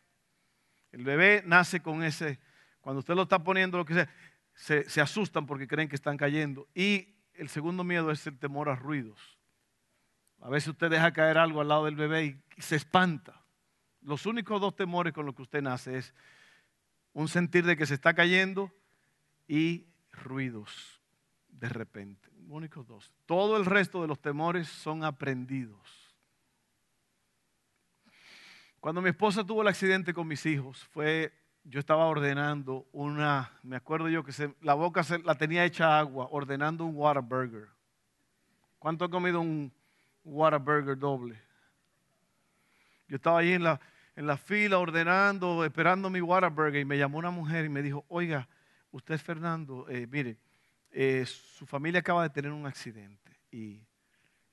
El 0.92 1.04
bebé 1.04 1.42
nace 1.44 1.80
con 1.80 2.02
ese, 2.02 2.38
cuando 2.80 3.00
usted 3.00 3.14
lo 3.14 3.22
está 3.22 3.42
poniendo, 3.42 3.78
lo 3.78 3.84
que 3.84 3.94
sea, 3.94 4.08
se, 4.54 4.88
se 4.88 5.00
asustan 5.00 5.46
porque 5.46 5.66
creen 5.66 5.88
que 5.88 5.96
están 5.96 6.16
cayendo. 6.16 6.68
Y 6.74 7.14
el 7.34 7.48
segundo 7.48 7.82
miedo 7.84 8.10
es 8.10 8.26
el 8.26 8.38
temor 8.38 8.68
a 8.68 8.76
ruidos. 8.76 9.38
A 10.40 10.48
veces 10.48 10.68
usted 10.68 10.90
deja 10.90 11.12
caer 11.12 11.38
algo 11.38 11.60
al 11.60 11.68
lado 11.68 11.84
del 11.84 11.96
bebé 11.96 12.24
y 12.24 12.62
se 12.62 12.76
espanta. 12.76 13.42
Los 14.00 14.26
únicos 14.26 14.60
dos 14.60 14.74
temores 14.74 15.12
con 15.12 15.24
los 15.24 15.34
que 15.34 15.42
usted 15.42 15.62
nace 15.62 15.98
es 15.98 16.14
un 17.12 17.28
sentir 17.28 17.64
de 17.64 17.76
que 17.76 17.86
se 17.86 17.94
está 17.94 18.14
cayendo 18.14 18.72
y 19.46 19.86
ruidos 20.12 21.00
de 21.48 21.68
repente. 21.68 22.28
Únicos 22.48 22.86
dos. 22.86 23.12
Todo 23.26 23.56
el 23.56 23.64
resto 23.64 24.02
de 24.02 24.08
los 24.08 24.20
temores 24.20 24.68
son 24.68 25.04
aprendidos. 25.04 26.02
Cuando 28.80 29.00
mi 29.00 29.10
esposa 29.10 29.44
tuvo 29.44 29.62
el 29.62 29.68
accidente 29.68 30.12
con 30.12 30.26
mis 30.26 30.44
hijos, 30.44 30.84
fue, 30.90 31.32
yo 31.62 31.78
estaba 31.78 32.06
ordenando 32.06 32.88
una, 32.90 33.52
me 33.62 33.76
acuerdo 33.76 34.08
yo 34.08 34.24
que 34.24 34.32
la 34.60 34.74
boca 34.74 35.04
se, 35.04 35.20
la 35.20 35.36
tenía 35.36 35.64
hecha 35.64 36.00
agua, 36.00 36.26
ordenando 36.32 36.84
un 36.84 36.96
Whataburger. 36.96 37.68
¿Cuánto 38.80 39.04
ha 39.04 39.08
comido 39.08 39.40
un 39.40 39.72
Whataburger 40.24 40.98
doble? 40.98 41.40
Yo 43.06 43.16
estaba 43.16 43.38
ahí 43.38 43.52
en 43.52 43.62
la, 43.62 43.80
en 44.16 44.26
la 44.26 44.36
fila 44.36 44.78
ordenando, 44.78 45.64
esperando 45.64 46.10
mi 46.10 46.20
Whataburger 46.20 46.80
y 46.80 46.84
me 46.84 46.98
llamó 46.98 47.18
una 47.18 47.30
mujer 47.30 47.64
y 47.64 47.68
me 47.68 47.82
dijo, 47.82 48.04
oiga, 48.08 48.48
usted 48.92 49.18
Fernando, 49.18 49.86
eh, 49.88 50.06
mire, 50.06 50.38
eh, 50.90 51.24
su 51.26 51.66
familia 51.66 52.00
acaba 52.00 52.22
de 52.22 52.30
tener 52.30 52.52
un 52.52 52.66
accidente 52.66 53.32
y 53.50 53.80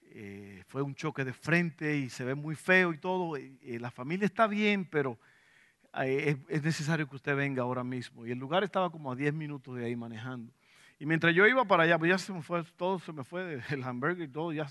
eh, 0.02 0.64
fue 0.68 0.82
un 0.82 0.96
choque 0.96 1.24
de 1.24 1.34
frente 1.34 1.98
y 1.98 2.10
se 2.10 2.24
ve 2.24 2.34
muy 2.34 2.56
feo 2.56 2.92
y 2.94 2.98
todo. 2.98 3.38
la 3.62 3.92
familia 3.92 4.26
está 4.26 4.48
bien, 4.48 4.86
pero 4.86 5.20
eh, 5.98 6.38
es, 6.48 6.64
necesario 6.64 7.08
que 7.10 7.16
usted 7.16 7.36
venga 7.36 7.64
ahora 7.64 7.84
mismo. 7.84 8.26
Y 8.26 8.32
el 8.32 8.38
lugar 8.38 8.64
estaba 8.64 8.90
como 8.90 9.12
a 9.12 9.16
10 9.16 9.34
minutos 9.34 9.76
de 9.76 9.86
ahí 9.86 9.96
manejando. 9.96 10.54
Y 11.00 11.06
mientras 11.06 11.34
yo 11.34 11.48
iba 11.48 11.66
para 11.66 11.84
allá, 11.84 11.98
pues 11.98 12.10
ya 12.10 12.18
se 12.18 12.34
me 12.34 12.42
fue, 12.42 12.64
todo 12.76 13.00
se 13.00 13.14
me 13.14 13.24
fue, 13.24 13.62
el 13.70 13.84
hamburger 13.84 14.28
y 14.28 14.32
todo, 14.32 14.52
ya 14.52 14.68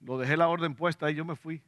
lo 0.00 0.18
dejé 0.18 0.36
la 0.36 0.48
orden 0.48 0.74
puesta 0.74 1.10
y 1.10 1.14
yo 1.14 1.24
me 1.24 1.36
fui. 1.36 1.62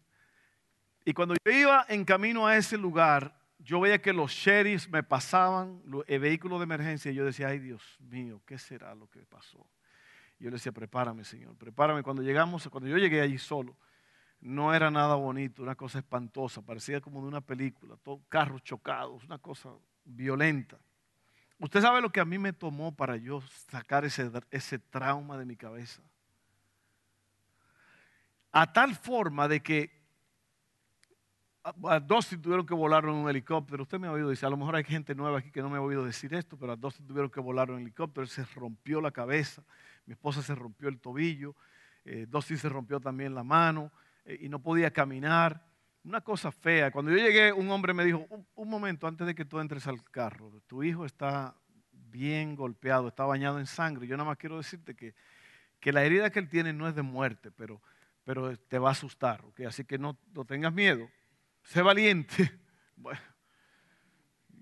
Y 1.04 1.12
cuando 1.12 1.34
yo 1.44 1.52
iba 1.52 1.86
en 1.88 2.04
camino 2.04 2.46
a 2.46 2.56
ese 2.56 2.76
lugar, 2.76 3.34
yo 3.58 3.80
veía 3.80 4.00
que 4.00 4.12
los 4.12 4.32
sheriffs 4.32 4.88
me 4.88 5.02
pasaban, 5.02 5.82
el 6.06 6.20
vehículo 6.20 6.58
de 6.58 6.64
emergencia, 6.64 7.10
y 7.10 7.14
yo 7.14 7.24
decía, 7.24 7.48
ay 7.48 7.58
Dios 7.58 7.96
mío, 8.00 8.42
¿qué 8.46 8.58
será 8.58 8.94
lo 8.94 9.08
que 9.08 9.24
pasó? 9.26 9.66
yo 10.38 10.50
le 10.50 10.56
decía, 10.56 10.72
prepárame, 10.72 11.24
Señor, 11.24 11.56
prepárame. 11.56 12.02
Cuando 12.02 12.22
llegamos, 12.22 12.68
cuando 12.68 12.88
yo 12.88 12.98
llegué 12.98 13.20
allí 13.20 13.38
solo, 13.38 13.76
no 14.40 14.74
era 14.74 14.90
nada 14.90 15.14
bonito, 15.14 15.62
una 15.62 15.74
cosa 15.74 15.98
espantosa, 15.98 16.60
parecía 16.60 17.00
como 17.00 17.22
de 17.22 17.28
una 17.28 17.40
película, 17.40 17.96
todo, 18.02 18.20
carros 18.28 18.62
chocados, 18.62 19.24
una 19.24 19.38
cosa 19.38 19.70
violenta. 20.04 20.78
Usted 21.58 21.80
sabe 21.80 22.02
lo 22.02 22.10
que 22.10 22.20
a 22.20 22.26
mí 22.26 22.38
me 22.38 22.52
tomó 22.52 22.94
para 22.94 23.16
yo 23.16 23.40
sacar 23.70 24.04
ese, 24.04 24.30
ese 24.50 24.78
trauma 24.78 25.38
de 25.38 25.46
mi 25.46 25.56
cabeza. 25.56 26.02
A 28.52 28.72
tal 28.72 28.94
forma 28.94 29.48
de 29.48 29.62
que 29.62 29.95
a 31.84 32.00
Dustin 32.00 32.40
tuvieron 32.40 32.64
que 32.64 32.74
volar 32.74 33.04
en 33.04 33.10
un 33.10 33.28
helicóptero. 33.28 33.82
Usted 33.82 33.98
me 33.98 34.06
ha 34.06 34.12
oído 34.12 34.28
decir, 34.28 34.46
a 34.46 34.50
lo 34.50 34.56
mejor 34.56 34.76
hay 34.76 34.84
gente 34.84 35.14
nueva 35.14 35.38
aquí 35.38 35.50
que 35.50 35.62
no 35.62 35.68
me 35.68 35.78
ha 35.78 35.80
oído 35.80 36.04
decir 36.04 36.32
esto, 36.34 36.56
pero 36.56 36.72
a 36.72 36.76
Dustin 36.76 37.06
tuvieron 37.06 37.30
que 37.30 37.40
volar 37.40 37.68
en 37.68 37.76
un 37.76 37.80
helicóptero. 37.82 38.26
Se 38.26 38.44
rompió 38.54 39.00
la 39.00 39.10
cabeza, 39.10 39.64
mi 40.06 40.12
esposa 40.12 40.42
se 40.42 40.54
rompió 40.54 40.88
el 40.88 41.00
tobillo, 41.00 41.56
eh, 42.04 42.26
Dustin 42.28 42.58
se 42.58 42.68
rompió 42.68 43.00
también 43.00 43.34
la 43.34 43.42
mano 43.42 43.90
eh, 44.24 44.38
y 44.42 44.48
no 44.48 44.60
podía 44.60 44.92
caminar. 44.92 45.64
Una 46.04 46.20
cosa 46.20 46.52
fea. 46.52 46.92
Cuando 46.92 47.10
yo 47.10 47.16
llegué, 47.16 47.52
un 47.52 47.68
hombre 47.70 47.92
me 47.92 48.04
dijo, 48.04 48.26
un, 48.54 48.68
momento 48.68 49.08
antes 49.08 49.26
de 49.26 49.34
que 49.34 49.44
tú 49.44 49.58
entres 49.58 49.88
al 49.88 50.04
carro, 50.04 50.52
tu 50.68 50.84
hijo 50.84 51.04
está 51.04 51.56
bien 51.90 52.54
golpeado, 52.54 53.08
está 53.08 53.24
bañado 53.24 53.58
en 53.58 53.66
sangre. 53.66 54.06
Yo 54.06 54.16
nada 54.16 54.28
más 54.28 54.38
quiero 54.38 54.56
decirte 54.56 54.94
que, 54.94 55.16
que 55.80 55.92
la 55.92 56.04
herida 56.04 56.30
que 56.30 56.38
él 56.38 56.48
tiene 56.48 56.72
no 56.72 56.86
es 56.86 56.94
de 56.94 57.02
muerte, 57.02 57.50
pero, 57.50 57.82
pero 58.22 58.56
te 58.56 58.78
va 58.78 58.90
a 58.90 58.92
asustar. 58.92 59.42
Así 59.66 59.84
que 59.84 59.98
no, 59.98 60.16
no 60.32 60.44
tengas 60.44 60.72
miedo 60.72 61.08
sé 61.66 61.82
valiente. 61.82 62.52
Bueno, 62.98 63.20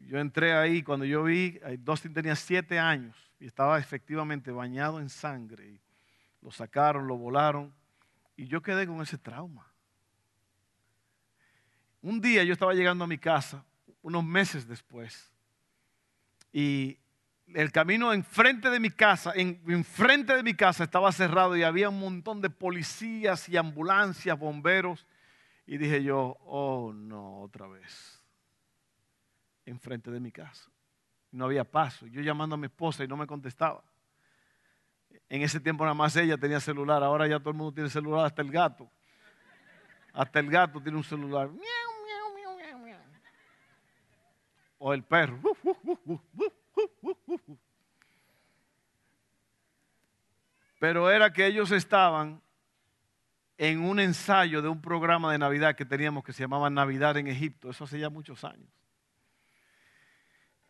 yo 0.08 0.18
entré 0.18 0.54
ahí, 0.54 0.82
cuando 0.82 1.04
yo 1.04 1.22
vi, 1.22 1.60
Dustin 1.78 2.12
tenía 2.12 2.34
siete 2.34 2.80
años 2.80 3.16
y 3.38 3.46
estaba 3.46 3.78
efectivamente 3.78 4.50
bañado 4.50 4.98
en 4.98 5.08
sangre. 5.08 5.80
Lo 6.42 6.50
sacaron, 6.50 7.06
lo 7.06 7.16
volaron 7.16 7.72
y 8.36 8.48
yo 8.48 8.60
quedé 8.60 8.88
con 8.88 9.00
ese 9.00 9.16
trauma. 9.16 9.72
Un 12.02 12.20
día 12.20 12.42
yo 12.42 12.52
estaba 12.52 12.74
llegando 12.74 13.04
a 13.04 13.06
mi 13.06 13.18
casa, 13.18 13.64
unos 14.02 14.24
meses 14.24 14.66
después, 14.66 15.32
y 16.52 16.98
el 17.54 17.70
camino 17.70 18.12
enfrente 18.12 18.68
de 18.68 18.80
mi 18.80 18.90
casa, 18.90 19.32
en, 19.36 19.62
enfrente 19.68 20.34
de 20.34 20.42
mi 20.42 20.54
casa 20.54 20.82
estaba 20.82 21.12
cerrado 21.12 21.56
y 21.56 21.62
había 21.62 21.88
un 21.88 22.00
montón 22.00 22.40
de 22.40 22.50
policías 22.50 23.48
y 23.48 23.56
ambulancias, 23.56 24.36
bomberos 24.36 25.06
y 25.66 25.78
dije 25.78 26.02
yo, 26.02 26.36
oh 26.44 26.92
no, 26.92 27.40
otra 27.40 27.66
vez. 27.66 28.22
Enfrente 29.64 30.10
de 30.10 30.20
mi 30.20 30.30
casa. 30.30 30.70
No 31.30 31.46
había 31.46 31.64
paso. 31.64 32.06
Yo 32.06 32.20
llamando 32.20 32.54
a 32.54 32.58
mi 32.58 32.66
esposa 32.66 33.02
y 33.02 33.08
no 33.08 33.16
me 33.16 33.26
contestaba. 33.26 33.82
En 35.28 35.42
ese 35.42 35.58
tiempo 35.58 35.84
nada 35.84 35.94
más 35.94 36.14
ella 36.16 36.36
tenía 36.36 36.60
celular. 36.60 37.02
Ahora 37.02 37.26
ya 37.26 37.38
todo 37.38 37.50
el 37.50 37.56
mundo 37.56 37.72
tiene 37.72 37.88
celular, 37.88 38.26
hasta 38.26 38.42
el 38.42 38.50
gato. 38.50 38.90
Hasta 40.12 40.38
el 40.38 40.50
gato 40.50 40.80
tiene 40.82 40.98
un 40.98 41.04
celular. 41.04 41.50
O 44.78 44.92
el 44.92 45.02
perro. 45.02 45.40
Pero 50.78 51.10
era 51.10 51.32
que 51.32 51.46
ellos 51.46 51.70
estaban 51.72 52.43
en 53.56 53.80
un 53.80 54.00
ensayo 54.00 54.62
de 54.62 54.68
un 54.68 54.80
programa 54.80 55.30
de 55.32 55.38
Navidad 55.38 55.76
que 55.76 55.84
teníamos 55.84 56.24
que 56.24 56.32
se 56.32 56.42
llamaba 56.42 56.70
Navidad 56.70 57.16
en 57.16 57.28
Egipto, 57.28 57.70
eso 57.70 57.84
hace 57.84 57.98
ya 57.98 58.10
muchos 58.10 58.44
años. 58.44 58.68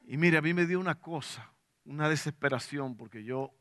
Y 0.07 0.17
mire, 0.17 0.37
a 0.37 0.43
mí 0.43 0.53
me 0.53 0.67
dio 0.67 0.79
una 0.79 0.97
cosa, 0.97 1.51
una 1.85 2.09
desesperación, 2.09 2.97
porque 2.97 3.25
yo, 3.25 3.55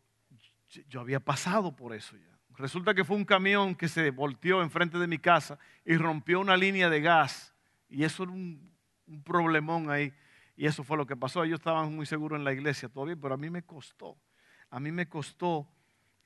yo 0.89 0.99
había 0.99 1.19
pasado 1.21 1.75
por 1.75 1.93
eso 1.93 2.17
ya. 2.17 2.33
Resulta 2.57 2.93
que 2.93 3.03
fue 3.03 3.15
un 3.15 3.25
camión 3.25 3.75
que 3.75 3.87
se 3.87 4.11
volteó 4.11 4.61
enfrente 4.61 4.99
de 4.99 5.07
mi 5.07 5.17
casa 5.17 5.57
y 5.85 5.97
rompió 5.97 6.39
una 6.39 6.55
línea 6.55 6.89
de 6.89 7.01
gas. 7.01 7.53
Y 7.89 8.03
eso 8.03 8.23
era 8.23 8.31
un, 8.31 8.71
problemón 9.23 9.89
ahí. 9.89 10.13
Y 10.55 10.67
eso 10.67 10.83
fue 10.83 10.97
lo 10.97 11.05
que 11.05 11.15
pasó. 11.15 11.43
Ellos 11.43 11.59
estaban 11.59 11.95
muy 11.95 12.05
seguros 12.05 12.37
en 12.37 12.45
la 12.45 12.53
iglesia 12.53 12.89
todavía, 12.89 13.15
pero 13.19 13.33
a 13.33 13.37
mí 13.37 13.49
me 13.49 13.63
costó. 13.63 14.17
A 14.69 14.79
mí 14.79 14.91
me 14.91 15.07
costó 15.07 15.67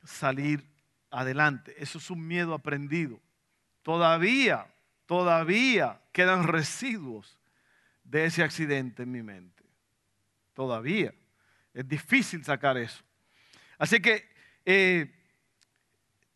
salir 0.04 0.70
adelante. 1.10 1.76
Eso 1.78 1.98
es 1.98 2.10
un 2.10 2.26
miedo 2.26 2.54
aprendido. 2.54 3.20
Todavía, 3.84 4.68
todavía 5.06 6.02
quedan 6.12 6.44
residuos 6.44 7.40
de 8.04 8.26
ese 8.26 8.44
accidente 8.44 9.04
en 9.04 9.12
mi 9.12 9.24
mente. 9.24 9.64
Todavía. 10.54 11.14
Es 11.74 11.88
difícil 11.88 12.44
sacar 12.44 12.78
eso. 12.78 13.04
Así 13.78 14.00
que 14.00 14.28
eh, 14.66 15.14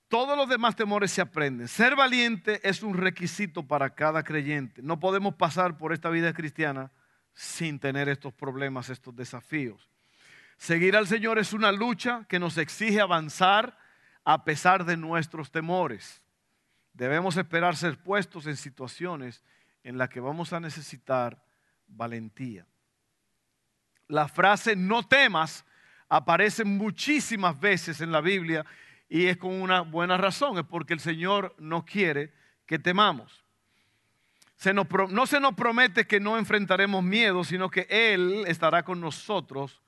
todos 0.07 0.37
los 0.37 0.47
demás 0.47 0.75
temores 0.75 1.11
se 1.11 1.21
aprenden. 1.21 1.67
Ser 1.67 1.95
valiente 1.95 2.59
es 2.67 2.83
un 2.83 2.95
requisito 2.95 3.65
para 3.65 3.95
cada 3.95 4.23
creyente. 4.23 4.81
No 4.83 4.99
podemos 4.99 5.35
pasar 5.35 5.77
por 5.77 5.93
esta 5.93 6.09
vida 6.09 6.33
cristiana 6.33 6.91
sin 7.33 7.79
tener 7.79 8.09
estos 8.09 8.33
problemas, 8.33 8.89
estos 8.89 9.15
desafíos. 9.15 9.89
Seguir 10.57 10.95
al 10.95 11.07
Señor 11.07 11.39
es 11.39 11.53
una 11.53 11.71
lucha 11.71 12.25
que 12.29 12.39
nos 12.39 12.57
exige 12.57 13.01
avanzar 13.01 13.77
a 14.23 14.43
pesar 14.43 14.85
de 14.85 14.97
nuestros 14.97 15.51
temores. 15.51 16.21
Debemos 16.93 17.37
esperar 17.37 17.75
ser 17.75 17.97
puestos 17.97 18.47
en 18.47 18.57
situaciones 18.57 19.43
en 19.83 19.97
las 19.97 20.09
que 20.09 20.19
vamos 20.19 20.53
a 20.53 20.59
necesitar 20.59 21.43
valentía. 21.87 22.65
La 24.07 24.27
frase 24.27 24.75
no 24.75 25.03
temas 25.07 25.65
aparece 26.09 26.65
muchísimas 26.65 27.59
veces 27.59 28.01
en 28.01 28.11
la 28.11 28.21
Biblia 28.21 28.65
y 29.07 29.27
es 29.27 29.37
con 29.37 29.61
una 29.61 29.81
buena 29.81 30.17
razón, 30.17 30.57
es 30.57 30.65
porque 30.65 30.93
el 30.93 30.99
Señor 30.99 31.55
no 31.57 31.85
quiere 31.85 32.33
que 32.65 32.77
temamos. 32.77 33.43
no 35.09 35.25
se 35.25 35.39
nos 35.39 35.55
promete 35.55 36.05
que 36.05 36.19
no 36.19 36.37
enfrentaremos 36.37 37.03
miedo, 37.03 37.43
sino 37.43 37.69
que 37.69 37.87
Él 37.89 38.43
estará 38.47 38.83
con 38.83 38.99
nosotros 38.99 39.81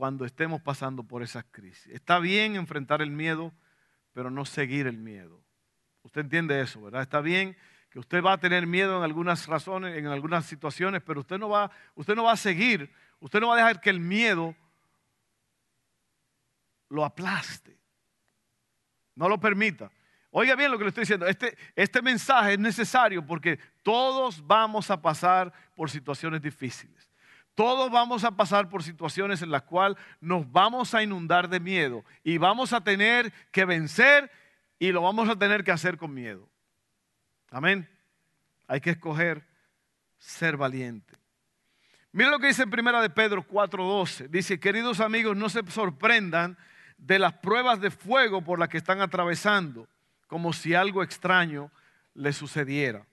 cuando 0.00 0.24
estemos 0.24 0.62
pasando 0.62 1.02
por 1.02 1.22
esas 1.22 1.44
crisis. 1.50 1.92
Está 1.92 2.18
bien 2.20 2.56
enfrentar 2.56 3.02
el 3.02 3.10
miedo, 3.10 3.52
pero 4.14 4.30
no 4.30 4.46
seguir 4.46 4.86
el 4.86 4.96
miedo. 4.96 5.44
Usted 6.04 6.22
entiende 6.22 6.58
eso, 6.58 6.80
¿verdad? 6.80 7.02
Está 7.02 7.20
bien 7.20 7.54
que 7.90 7.98
usted 7.98 8.24
va 8.24 8.32
a 8.32 8.38
tener 8.38 8.66
miedo 8.66 8.96
en 8.96 9.02
algunas 9.02 9.46
razones, 9.46 9.98
en 9.98 10.06
algunas 10.06 10.46
situaciones, 10.46 11.02
pero 11.02 11.20
usted 11.20 11.36
no 11.38 11.50
va, 11.50 11.70
usted 11.94 12.14
no 12.14 12.24
va 12.24 12.32
a 12.32 12.38
seguir, 12.38 12.90
usted 13.18 13.40
no 13.40 13.48
va 13.48 13.56
a 13.56 13.56
dejar 13.58 13.82
que 13.82 13.90
el 13.90 14.00
miedo 14.00 14.56
lo 16.88 17.04
aplaste. 17.04 17.78
No 19.16 19.28
lo 19.28 19.38
permita. 19.38 19.92
Oiga 20.30 20.56
bien 20.56 20.70
lo 20.70 20.78
que 20.78 20.84
le 20.84 20.88
estoy 20.88 21.02
diciendo. 21.02 21.26
Este, 21.26 21.58
este 21.76 22.00
mensaje 22.00 22.54
es 22.54 22.58
necesario 22.58 23.26
porque 23.26 23.58
todos 23.82 24.46
vamos 24.46 24.90
a 24.90 25.02
pasar 25.02 25.52
por 25.74 25.90
situaciones 25.90 26.40
difíciles. 26.40 27.09
Todos 27.60 27.90
vamos 27.90 28.24
a 28.24 28.30
pasar 28.30 28.70
por 28.70 28.82
situaciones 28.82 29.42
en 29.42 29.50
las 29.50 29.64
cuales 29.64 29.98
nos 30.18 30.50
vamos 30.50 30.94
a 30.94 31.02
inundar 31.02 31.46
de 31.46 31.60
miedo 31.60 32.06
y 32.24 32.38
vamos 32.38 32.72
a 32.72 32.80
tener 32.80 33.34
que 33.52 33.66
vencer 33.66 34.30
y 34.78 34.92
lo 34.92 35.02
vamos 35.02 35.28
a 35.28 35.36
tener 35.36 35.62
que 35.62 35.70
hacer 35.70 35.98
con 35.98 36.14
miedo. 36.14 36.48
Amén. 37.50 37.86
Hay 38.66 38.80
que 38.80 38.88
escoger 38.88 39.46
ser 40.18 40.56
valiente. 40.56 41.12
Mira 42.12 42.30
lo 42.30 42.38
que 42.38 42.46
dice 42.46 42.62
en 42.62 42.70
primera 42.70 43.02
de 43.02 43.10
Pedro 43.10 43.46
4:12. 43.46 44.28
Dice, 44.28 44.58
"Queridos 44.58 44.98
amigos, 44.98 45.36
no 45.36 45.50
se 45.50 45.60
sorprendan 45.70 46.56
de 46.96 47.18
las 47.18 47.34
pruebas 47.34 47.78
de 47.78 47.90
fuego 47.90 48.40
por 48.40 48.58
las 48.58 48.70
que 48.70 48.78
están 48.78 49.02
atravesando, 49.02 49.86
como 50.28 50.54
si 50.54 50.72
algo 50.72 51.02
extraño 51.02 51.70
les 52.14 52.38
sucediera." 52.38 53.04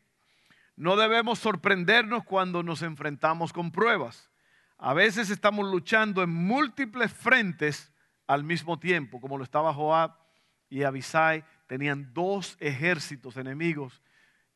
No 0.77 0.95
debemos 0.95 1.38
sorprendernos 1.39 2.23
cuando 2.23 2.63
nos 2.63 2.81
enfrentamos 2.81 3.51
con 3.51 3.73
pruebas. 3.73 4.29
A 4.77 4.93
veces 4.93 5.29
estamos 5.29 5.69
luchando 5.69 6.21
en 6.21 6.29
múltiples 6.29 7.11
frentes 7.11 7.91
al 8.27 8.43
mismo 8.43 8.77
tiempo, 8.77 9.19
como 9.19 9.37
lo 9.37 9.43
estaba 9.43 9.73
Joab 9.73 10.15
y 10.69 10.83
Abisai, 10.83 11.43
tenían 11.65 12.13
dos 12.13 12.57
ejércitos 12.59 13.37
enemigos 13.37 14.01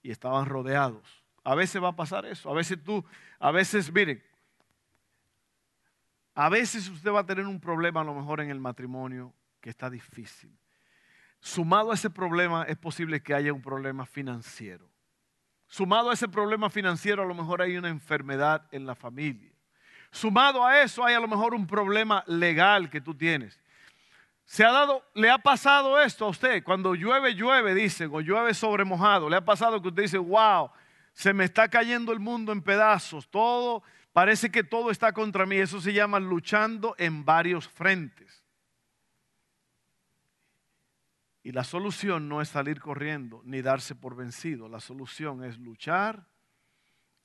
y 0.04 0.12
estaban 0.12 0.46
rodeados. 0.46 1.24
A 1.44 1.56
veces 1.56 1.82
va 1.82 1.90
a 1.90 1.96
pasar 1.96 2.26
eso, 2.26 2.50
a 2.50 2.54
veces 2.54 2.84
tú, 2.84 3.04
a 3.40 3.52
veces, 3.52 3.92
miren, 3.92 4.24
a 6.36 6.50
veces 6.50 6.88
usted 6.88 7.12
va 7.12 7.22
a 7.22 7.26
tener 7.26 7.48
un 7.48 7.60
problema 7.60 8.02
a 8.02 8.04
lo 8.04 8.14
mejor 8.14 8.42
en 8.42 8.52
el 8.52 8.60
matrimonio 8.60 9.34
que 9.60 9.70
está 9.70 9.90
difícil. 9.90 10.56
Sumado 11.40 11.92
a 11.92 11.96
ese 11.96 12.12
problema 12.12 12.64
es 12.64 12.78
posible 12.78 13.24
que 13.24 13.34
haya 13.34 13.52
un 13.52 13.62
problema 13.62 14.06
financiero. 14.06 14.88
Sumado 15.68 16.12
a 16.12 16.14
ese 16.14 16.28
problema 16.28 16.70
financiero, 16.70 17.24
a 17.24 17.26
lo 17.26 17.34
mejor 17.34 17.62
hay 17.62 17.78
una 17.78 17.90
enfermedad 17.90 18.68
en 18.72 18.86
la 18.86 18.94
familia. 18.94 19.51
Sumado 20.12 20.66
a 20.66 20.82
eso, 20.82 21.06
hay 21.06 21.16
a 21.16 21.20
lo 21.20 21.28
mejor 21.28 21.54
un 21.54 21.66
problema 21.66 22.24
legal 22.28 22.90
que 22.90 23.00
tú 23.00 23.16
tienes. 23.16 23.60
¿Se 24.44 24.66
ha 24.66 24.72
dado, 24.72 25.06
le 25.14 25.30
ha 25.30 25.38
pasado 25.38 26.00
esto 26.02 26.26
a 26.26 26.30
usted? 26.30 26.62
Cuando 26.64 26.94
llueve, 26.94 27.34
llueve, 27.34 27.74
dice, 27.74 28.06
o 28.08 28.20
llueve 28.20 28.54
sobre 28.54 28.84
mojado. 28.84 29.30
¿Le 29.30 29.38
ha 29.38 29.46
pasado 29.46 29.82
que 29.82 29.88
usted 29.88 30.04
dice, 30.04 30.18
wow, 30.18 30.70
se 31.14 31.32
me 31.32 31.46
está 31.46 31.70
cayendo 31.70 32.12
el 32.12 32.20
mundo 32.20 32.52
en 32.52 32.62
pedazos? 32.62 33.30
Todo, 33.30 33.82
parece 34.12 34.52
que 34.52 34.66
todo 34.66 34.92
está 34.92 35.14
contra 35.14 35.46
mí. 35.46 35.56
Eso 35.56 35.80
se 35.80 35.94
llama 35.94 36.20
luchando 36.20 36.96
en 36.98 37.24
varios 37.24 37.70
frentes. 37.70 38.44
Y 41.44 41.54
la 41.54 41.64
solución 41.64 42.28
no 42.28 42.42
es 42.42 42.50
salir 42.50 42.82
corriendo 42.82 43.42
ni 43.46 43.62
darse 43.62 43.96
por 43.96 44.18
vencido. 44.18 44.68
La 44.68 44.82
solución 44.82 45.46
es 45.46 45.58
luchar 45.58 46.28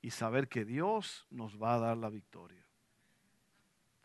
y 0.01 0.11
saber 0.11 0.49
que 0.49 0.64
Dios 0.64 1.27
nos 1.31 1.61
va 1.61 1.75
a 1.75 1.79
dar 1.81 1.96
la 1.96 2.09
victoria. 2.09 2.65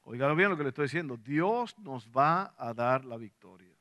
Oigan 0.04 0.36
bien 0.36 0.50
lo 0.50 0.58
que 0.58 0.64
le 0.64 0.70
estoy 0.70 0.86
diciendo. 0.86 1.18
Dios 1.18 1.78
nos 1.80 2.10
va 2.10 2.54
a 2.58 2.74
dar 2.74 3.06
la 3.06 3.18
victoria. 3.18 3.76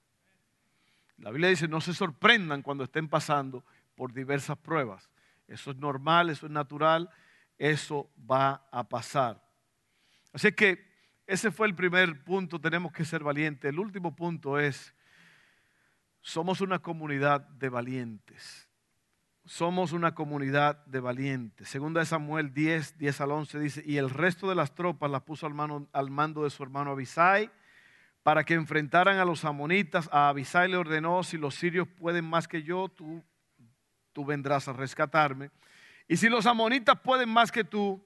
La 1.19 1.31
Biblia 1.31 1.51
dice, 1.51 1.69
no 1.69 1.81
se 1.81 1.93
sorprendan 1.93 2.63
cuando 2.63 2.85
estén 2.85 3.09
pasando 3.09 3.65
por 3.95 4.13
diversas 4.13 4.57
pruebas. 4.57 5.11
Eso 5.47 5.71
es 5.71 5.77
normal, 5.77 6.31
eso 6.31 6.47
es 6.47 6.53
natural, 6.53 7.11
eso 7.59 8.11
va 8.19 8.67
a 8.71 8.89
pasar. 8.89 9.45
Así 10.33 10.53
que 10.53 10.89
ese 11.27 11.51
fue 11.51 11.67
el 11.67 11.75
primer 11.75 12.25
punto, 12.25 12.61
tenemos 12.61 12.93
que 12.93 13.05
ser 13.05 13.23
valientes. 13.23 13.69
El 13.69 13.79
último 13.79 14.17
punto 14.17 14.59
es 14.59 14.95
somos 16.23 16.61
una 16.61 16.79
comunidad 16.79 17.41
de 17.41 17.69
valientes. 17.69 18.70
Somos 19.51 19.91
una 19.91 20.15
comunidad 20.15 20.87
de 20.87 21.01
valientes. 21.01 21.69
Segunda 21.69 21.99
de 21.99 22.07
Samuel 22.07 22.55
10, 22.55 22.99
10 22.99 23.21
al 23.21 23.33
11 23.33 23.59
dice, 23.59 23.83
y 23.85 23.97
el 23.97 24.09
resto 24.09 24.49
de 24.49 24.55
las 24.55 24.77
tropas 24.77 25.11
las 25.11 25.23
puso 25.23 25.45
al, 25.45 25.89
al 25.93 26.11
mando 26.11 26.45
de 26.45 26.51
su 26.51 26.63
hermano 26.63 26.93
Abisai 26.93 27.51
para 28.23 28.45
que 28.45 28.55
enfrentaran 28.55 29.19
a 29.19 29.25
los 29.25 29.45
amonitas. 29.45 30.09
A 30.13 30.29
Abisai 30.29 30.71
le 30.71 30.77
ordenó, 30.77 31.25
si 31.25 31.37
los 31.37 31.57
sirios 31.57 31.89
pueden 31.89 32.27
más 32.27 32.47
que 32.47 32.63
yo, 32.63 32.89
tú, 32.91 33.25
tú 34.13 34.25
vendrás 34.25 34.69
a 34.69 34.73
rescatarme. 34.73 35.51
Y 36.07 36.17
si 36.17 36.29
los 36.29 36.47
amonitas 36.47 37.01
pueden 37.01 37.29
más 37.29 37.51
que 37.51 37.65
tú, 37.65 38.01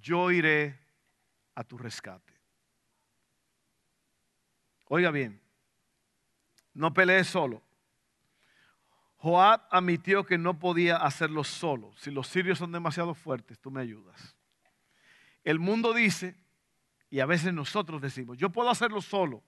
yo 0.00 0.30
iré 0.30 0.78
a 1.56 1.64
tu 1.64 1.78
rescate. 1.78 2.32
Oiga 4.84 5.10
bien, 5.10 5.40
no 6.74 6.94
pelees 6.94 7.26
solo. 7.26 7.60
Joab 9.20 9.60
admitió 9.70 10.24
que 10.24 10.38
no 10.38 10.58
podía 10.58 10.96
hacerlo 10.96 11.44
solo. 11.44 11.92
Si 11.98 12.10
los 12.10 12.26
sirios 12.26 12.58
son 12.58 12.72
demasiado 12.72 13.12
fuertes, 13.12 13.58
tú 13.58 13.70
me 13.70 13.82
ayudas. 13.82 14.34
El 15.44 15.58
mundo 15.58 15.92
dice, 15.92 16.34
y 17.10 17.20
a 17.20 17.26
veces 17.26 17.52
nosotros 17.52 18.00
decimos, 18.00 18.38
yo 18.38 18.48
puedo 18.48 18.70
hacerlo 18.70 19.02
solo. 19.02 19.42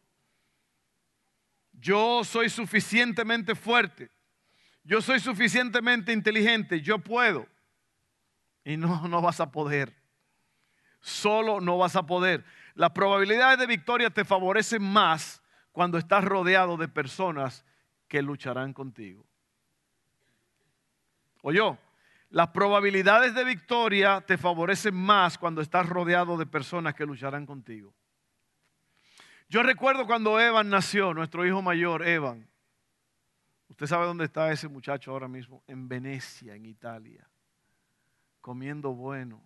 Yo 1.73 2.23
soy 2.23 2.51
suficientemente 2.51 3.55
fuerte. 3.55 4.11
Yo 4.85 5.01
soy 5.01 5.21
suficientemente 5.21 6.13
inteligente. 6.13 6.83
Yo 6.83 6.99
puedo. 6.99 7.47
Y 8.67 8.77
no, 8.77 9.09
no 9.09 9.23
vas 9.23 9.41
a 9.41 9.51
poder. 9.51 9.97
Solo 11.01 11.63
no 11.63 11.79
vas 11.79 11.97
a 11.97 12.05
poder. 12.05 12.45
Las 12.75 12.91
probabilidades 12.91 13.59
de 13.59 13.67
victoria 13.67 14.11
te 14.11 14.27
favorecen 14.27 14.83
más 14.83 15.43
cuando 15.73 15.97
estás 15.97 16.25
rodeado 16.25 16.77
de 16.77 16.89
personas 16.89 17.65
que 18.07 18.21
lucharán 18.21 18.75
contigo. 18.75 19.32
O 21.43 21.53
yo, 21.53 21.79
las 22.31 22.49
probabilidades 22.49 23.35
de 23.35 23.45
victoria 23.45 24.23
te 24.23 24.39
favorecen 24.39 24.95
más 24.95 25.37
cuando 25.37 25.61
estás 25.61 25.87
rodeado 25.87 26.39
de 26.39 26.47
personas 26.47 26.95
que 26.95 27.05
lucharán 27.05 27.45
contigo. 27.45 27.95
Yo 29.51 29.63
recuerdo 29.63 30.07
cuando 30.07 30.41
Evan 30.41 30.71
nació, 30.71 31.13
nuestro 31.13 31.47
hijo 31.47 31.61
mayor, 31.61 32.09
Evan. 32.09 32.49
Usted 33.69 33.87
sabe 33.87 34.07
dónde 34.07 34.25
está 34.25 34.51
ese 34.51 34.69
muchacho 34.69 35.11
ahora 35.11 35.29
mismo, 35.29 35.63
en 35.67 35.89
Venecia, 35.89 36.55
en 36.55 36.65
Italia, 36.65 37.29
comiendo 38.41 38.95
bueno 38.95 39.43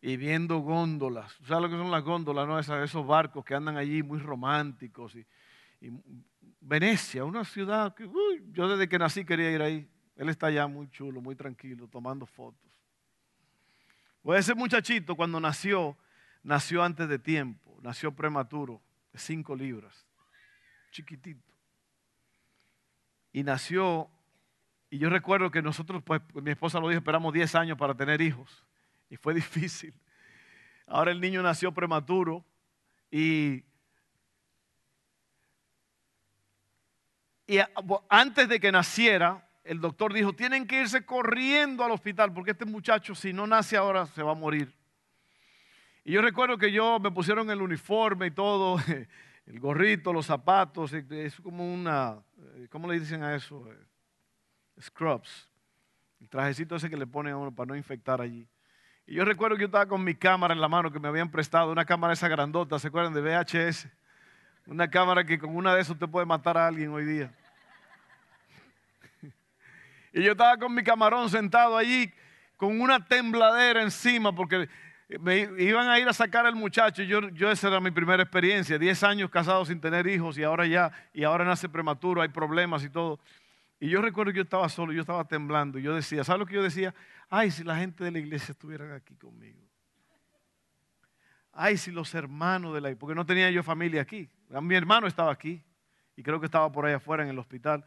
y 0.00 0.16
viendo 0.16 0.58
góndolas. 0.58 1.32
¿Sabes 1.44 1.62
lo 1.62 1.68
que 1.68 1.76
son 1.76 1.90
las 1.90 2.04
góndolas? 2.04 2.46
No? 2.46 2.58
esos 2.84 3.04
barcos 3.04 3.44
que 3.44 3.56
andan 3.56 3.76
allí 3.76 4.02
muy 4.02 4.20
románticos. 4.20 5.16
Y, 5.16 5.26
Venecia, 6.60 7.24
una 7.24 7.44
ciudad 7.44 7.94
que 7.94 8.08
yo 8.52 8.68
desde 8.68 8.88
que 8.88 8.98
nací 8.98 9.24
quería 9.24 9.50
ir 9.50 9.62
ahí. 9.62 9.88
Él 10.16 10.28
está 10.28 10.46
allá 10.46 10.66
muy 10.66 10.88
chulo, 10.90 11.20
muy 11.20 11.36
tranquilo, 11.36 11.86
tomando 11.88 12.26
fotos. 12.26 12.66
Ese 14.34 14.54
muchachito 14.54 15.14
cuando 15.14 15.38
nació, 15.38 15.96
nació 16.42 16.82
antes 16.82 17.08
de 17.08 17.18
tiempo, 17.18 17.78
nació 17.82 18.12
prematuro, 18.12 18.82
de 19.12 19.18
cinco 19.18 19.54
libras, 19.54 20.06
chiquitito. 20.90 21.54
Y 23.32 23.44
nació, 23.44 24.10
y 24.90 24.98
yo 24.98 25.10
recuerdo 25.10 25.50
que 25.50 25.62
nosotros, 25.62 26.02
pues 26.02 26.22
mi 26.34 26.50
esposa 26.50 26.80
lo 26.80 26.88
dijo, 26.88 26.98
esperamos 26.98 27.32
10 27.32 27.54
años 27.54 27.78
para 27.78 27.94
tener 27.94 28.20
hijos. 28.20 28.64
Y 29.10 29.16
fue 29.16 29.34
difícil. 29.42 29.94
Ahora 30.86 31.12
el 31.12 31.20
niño 31.20 31.42
nació 31.42 31.72
prematuro 31.72 32.44
y, 33.10 33.62
y 37.46 37.58
antes 38.08 38.48
de 38.48 38.58
que 38.58 38.72
naciera, 38.72 39.46
el 39.62 39.80
doctor 39.80 40.12
dijo, 40.12 40.32
tienen 40.32 40.66
que 40.66 40.80
irse 40.80 41.04
corriendo 41.04 41.84
al 41.84 41.92
hospital 41.92 42.32
porque 42.32 42.52
este 42.52 42.64
muchacho 42.64 43.14
si 43.14 43.32
no 43.32 43.46
nace 43.46 43.76
ahora 43.76 44.06
se 44.06 44.22
va 44.22 44.32
a 44.32 44.34
morir. 44.34 44.72
Y 46.04 46.12
yo 46.12 46.22
recuerdo 46.22 46.56
que 46.56 46.70
yo 46.70 46.98
me 47.00 47.10
pusieron 47.10 47.50
el 47.50 47.60
uniforme 47.60 48.28
y 48.28 48.30
todo, 48.30 48.78
el 49.46 49.60
gorrito, 49.60 50.12
los 50.12 50.26
zapatos, 50.26 50.92
es 50.92 51.40
como 51.40 51.72
una, 51.72 52.18
eh, 52.38 52.68
¿cómo 52.70 52.90
le 52.90 52.98
dicen 52.98 53.22
a 53.22 53.34
eso? 53.34 53.64
Eh, 53.72 54.80
scrubs. 54.80 55.48
El 56.20 56.28
trajecito 56.28 56.76
ese 56.76 56.88
que 56.88 56.96
le 56.96 57.06
ponen 57.06 57.34
a 57.34 57.36
uno 57.36 57.54
para 57.54 57.68
no 57.68 57.76
infectar 57.76 58.20
allí. 58.20 58.48
Y 59.06 59.14
yo 59.14 59.24
recuerdo 59.24 59.56
que 59.56 59.62
yo 59.62 59.66
estaba 59.66 59.86
con 59.86 60.02
mi 60.02 60.14
cámara 60.14 60.54
en 60.54 60.60
la 60.60 60.68
mano 60.68 60.90
que 60.90 60.98
me 60.98 61.08
habían 61.08 61.30
prestado, 61.30 61.70
una 61.70 61.84
cámara 61.84 62.12
esa 62.12 62.28
grandota, 62.28 62.78
¿se 62.78 62.88
acuerdan 62.88 63.14
de 63.14 63.20
VHS? 63.20 63.88
Una 64.66 64.90
cámara 64.90 65.24
que 65.24 65.38
con 65.38 65.54
una 65.54 65.74
de 65.74 65.80
esas 65.80 65.98
te 65.98 66.08
puede 66.08 66.26
matar 66.26 66.58
a 66.58 66.66
alguien 66.66 66.90
hoy 66.90 67.04
día. 67.04 67.32
Y 70.12 70.22
yo 70.22 70.32
estaba 70.32 70.56
con 70.56 70.74
mi 70.74 70.82
camarón 70.82 71.28
sentado 71.30 71.76
allí 71.76 72.12
con 72.56 72.80
una 72.80 73.04
tembladera 73.04 73.82
encima 73.82 74.34
porque 74.34 74.68
me 75.20 75.48
iban 75.58 75.88
a 75.88 76.00
ir 76.00 76.08
a 76.08 76.12
sacar 76.12 76.46
al 76.46 76.56
muchacho 76.56 77.02
y 77.02 77.06
yo, 77.06 77.28
yo 77.28 77.50
esa 77.50 77.68
era 77.68 77.80
mi 77.80 77.90
primera 77.90 78.22
experiencia, 78.22 78.78
Diez 78.78 79.02
años 79.04 79.30
casado 79.30 79.64
sin 79.64 79.80
tener 79.80 80.06
hijos 80.06 80.36
y 80.38 80.42
ahora 80.42 80.66
ya, 80.66 80.90
y 81.12 81.22
ahora 81.22 81.44
nace 81.44 81.68
prematuro, 81.68 82.22
hay 82.22 82.28
problemas 82.28 82.82
y 82.82 82.88
todo. 82.88 83.20
Y 83.78 83.90
yo 83.90 84.00
recuerdo 84.00 84.32
que 84.32 84.38
yo 84.38 84.42
estaba 84.44 84.68
solo, 84.68 84.92
yo 84.92 85.02
estaba 85.02 85.24
temblando 85.28 85.78
y 85.78 85.82
yo 85.82 85.94
decía, 85.94 86.24
¿sabes 86.24 86.40
lo 86.40 86.46
que 86.46 86.54
yo 86.54 86.62
decía? 86.62 86.94
Ay, 87.28 87.50
si 87.50 87.62
la 87.62 87.76
gente 87.76 88.02
de 88.02 88.10
la 88.10 88.18
iglesia 88.18 88.52
estuvieran 88.52 88.92
aquí 88.92 89.14
conmigo. 89.16 89.65
Ay, 91.58 91.78
si 91.78 91.90
los 91.90 92.14
hermanos 92.14 92.74
de 92.74 92.80
la 92.82 92.94
porque 92.96 93.14
no 93.14 93.24
tenía 93.24 93.50
yo 93.50 93.62
familia 93.62 94.02
aquí, 94.02 94.28
mi 94.60 94.74
hermano 94.74 95.06
estaba 95.06 95.32
aquí 95.32 95.64
y 96.14 96.22
creo 96.22 96.38
que 96.38 96.46
estaba 96.46 96.70
por 96.70 96.84
ahí 96.84 96.92
afuera 96.92 97.22
en 97.22 97.30
el 97.30 97.38
hospital. 97.38 97.84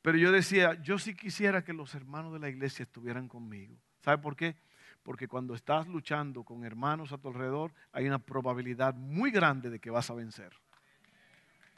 Pero 0.00 0.16
yo 0.16 0.32
decía, 0.32 0.80
yo 0.82 0.98
sí 0.98 1.14
quisiera 1.14 1.62
que 1.62 1.74
los 1.74 1.94
hermanos 1.94 2.32
de 2.32 2.38
la 2.38 2.48
iglesia 2.48 2.84
estuvieran 2.84 3.28
conmigo. 3.28 3.76
¿Sabe 4.00 4.18
por 4.18 4.36
qué? 4.36 4.56
Porque 5.02 5.28
cuando 5.28 5.54
estás 5.54 5.86
luchando 5.86 6.44
con 6.44 6.64
hermanos 6.64 7.12
a 7.12 7.18
tu 7.18 7.28
alrededor, 7.28 7.74
hay 7.92 8.06
una 8.06 8.18
probabilidad 8.18 8.94
muy 8.94 9.30
grande 9.30 9.68
de 9.68 9.78
que 9.78 9.90
vas 9.90 10.08
a 10.08 10.14
vencer. 10.14 10.52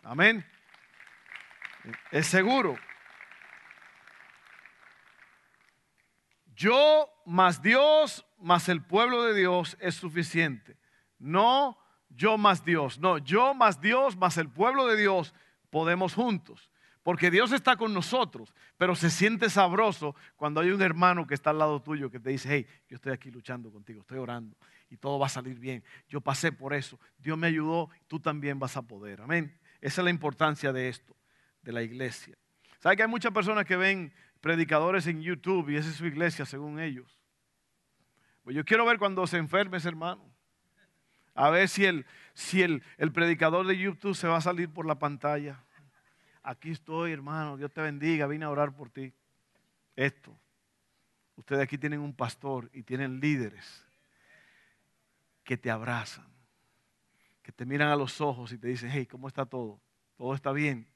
Amén. 0.05 0.45
Es 2.13 2.29
seguro. 2.29 2.77
Yo 6.55 7.09
más 7.27 7.61
Dios 7.63 8.25
más 8.39 8.69
el 8.69 8.83
pueblo 8.83 9.25
de 9.25 9.35
Dios 9.35 9.77
es 9.81 9.95
suficiente. 9.95 10.77
No 11.23 11.79
yo 12.17 12.39
más 12.39 12.65
Dios. 12.65 12.99
No, 12.99 13.19
yo 13.19 13.55
más 13.55 13.81
Dios 13.81 14.17
más 14.17 14.37
el 14.37 14.49
pueblo 14.49 14.87
de 14.87 14.97
Dios 14.97 15.35
podemos 15.71 16.15
juntos. 16.15 16.71
Porque 17.03 17.33
Dios 17.33 17.51
está 17.51 17.77
con 17.77 17.93
nosotros, 17.93 18.55
pero 18.77 18.95
se 18.95 19.11
siente 19.11 19.51
sabroso 19.51 20.15
cuando 20.37 20.61
hay 20.61 20.71
un 20.71 20.81
hermano 20.83 21.27
que 21.27 21.35
está 21.35 21.51
al 21.51 21.59
lado 21.59 21.83
tuyo 21.83 22.11
que 22.11 22.21
te 22.21 22.31
dice, 22.31 22.49
hey, 22.49 22.67
yo 22.89 22.95
estoy 22.95 23.13
aquí 23.13 23.29
luchando 23.31 23.73
contigo, 23.73 24.03
estoy 24.03 24.19
orando 24.19 24.57
y 24.89 24.97
todo 24.97 25.19
va 25.19 25.27
a 25.27 25.31
salir 25.31 25.59
bien. 25.59 25.83
Yo 26.09 26.21
pasé 26.21 26.53
por 26.53 26.75
eso, 26.75 27.01
Dios 27.19 27.37
me 27.37 27.49
ayudó, 27.49 27.91
tú 28.07 28.21
también 28.21 28.61
vas 28.61 28.77
a 28.77 28.83
poder. 28.83 29.21
Amén. 29.21 29.59
Esa 29.81 30.01
es 30.01 30.05
la 30.05 30.11
importancia 30.11 30.73
de 30.73 30.89
esto, 30.89 31.17
de 31.63 31.73
la 31.73 31.83
iglesia. 31.83 32.37
¿Sabe 32.79 32.97
que 32.97 33.03
hay 33.03 33.09
muchas 33.09 33.33
personas 33.33 33.65
que 33.65 33.77
ven 33.77 34.13
predicadores 34.41 35.09
en 35.09 35.23
YouTube 35.23 35.71
y 35.71 35.77
esa 35.77 35.91
es 35.91 35.97
su 35.97 36.07
iglesia 36.07 36.47
según 36.47 36.79
ellos? 36.79 37.19
Pues 38.45 38.55
yo 38.55 38.65
quiero 38.65 38.85
ver 38.85 38.99
cuando 38.99 39.27
se 39.27 39.39
enferme 39.39 39.79
ese 39.79 39.89
hermano. 39.89 40.32
A 41.35 41.51
ver 41.51 41.69
si 41.69 41.85
el, 41.85 42.07
si 42.35 42.63
el, 42.63 42.83
el 42.99 43.13
predicador 43.13 43.67
de 43.67 43.79
YouTube 43.79 44.15
se 44.15 44.29
va 44.29 44.37
a 44.37 44.43
salir 44.43 44.69
por 44.69 44.87
la 44.87 44.99
pantalla 44.99 45.63
aquí 46.43 46.71
estoy, 46.71 47.13
hermano, 47.13 47.57
Dios 47.57 47.73
te 47.73 47.81
bendiga, 47.81 48.27
vine 48.27 48.45
a 48.45 48.51
orar 48.51 48.75
por 48.75 48.91
ti. 48.91 49.13
Esto, 49.95 50.37
ustedes 51.37 51.63
aquí 51.63 51.79
tienen 51.79 52.01
un 52.01 52.15
pastor 52.15 52.71
y 52.73 52.83
tienen 52.83 53.21
líderes 53.21 53.87
que 55.45 55.57
te 55.57 55.71
abrazan, 55.71 56.27
que 57.43 57.53
te 57.53 57.67
miran 57.67 57.89
a 57.89 57.97
los 57.97 58.21
ojos 58.21 58.53
y 58.53 58.59
te 58.59 58.69
dicen, 58.69 58.91
hey, 58.93 59.07
¿cómo 59.07 59.29
está 59.29 59.47
todo? 59.47 59.81
¿Todo 60.17 60.35
está 60.35 60.53
bien? 60.53 60.87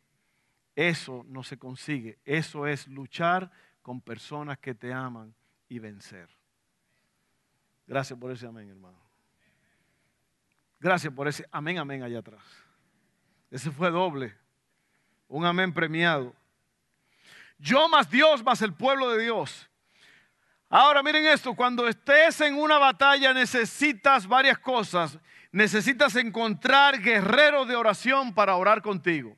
Eso 0.75 1.25
no 1.29 1.43
se 1.43 1.59
consigue, 1.59 2.19
eso 2.25 2.67
es 2.67 2.87
luchar 2.87 3.51
con 3.83 4.01
personas 4.01 4.59
que 4.59 4.75
te 4.75 4.93
aman 4.93 5.35
y 5.69 5.79
vencer. 5.79 6.29
Gracias 7.87 8.19
por 8.19 8.31
ese 8.33 8.47
amén, 8.47 8.69
hermano. 8.69 9.06
Gracias 10.79 11.13
por 11.13 11.29
ese 11.29 11.47
amén, 11.51 11.79
amén 11.79 12.03
allá 12.03 12.19
atrás. 12.19 12.43
Ese 13.51 13.71
fue 13.71 13.91
doble. 13.91 14.37
Un 15.29 15.45
amén 15.45 15.73
premiado. 15.73 16.35
Yo 17.59 17.89
más 17.89 18.11
Dios 18.11 18.45
más 18.45 18.61
el 18.63 18.75
pueblo 18.75 19.11
de 19.11 19.25
Dios. 19.25 19.69
Ahora 20.69 21.03
miren 21.03 21.27
esto, 21.27 21.55
cuando 21.55 21.87
estés 21.87 22.41
en 22.41 22.57
una 22.57 22.79
batalla 22.79 23.33
necesitas 23.33 24.27
varias 24.27 24.59
cosas. 24.59 25.19
Necesitas 25.53 26.17
encontrar 26.17 27.01
guerreros 27.01 27.67
de 27.67 27.77
oración 27.77 28.35
para 28.35 28.57
orar 28.57 28.83
contigo. 28.83 29.37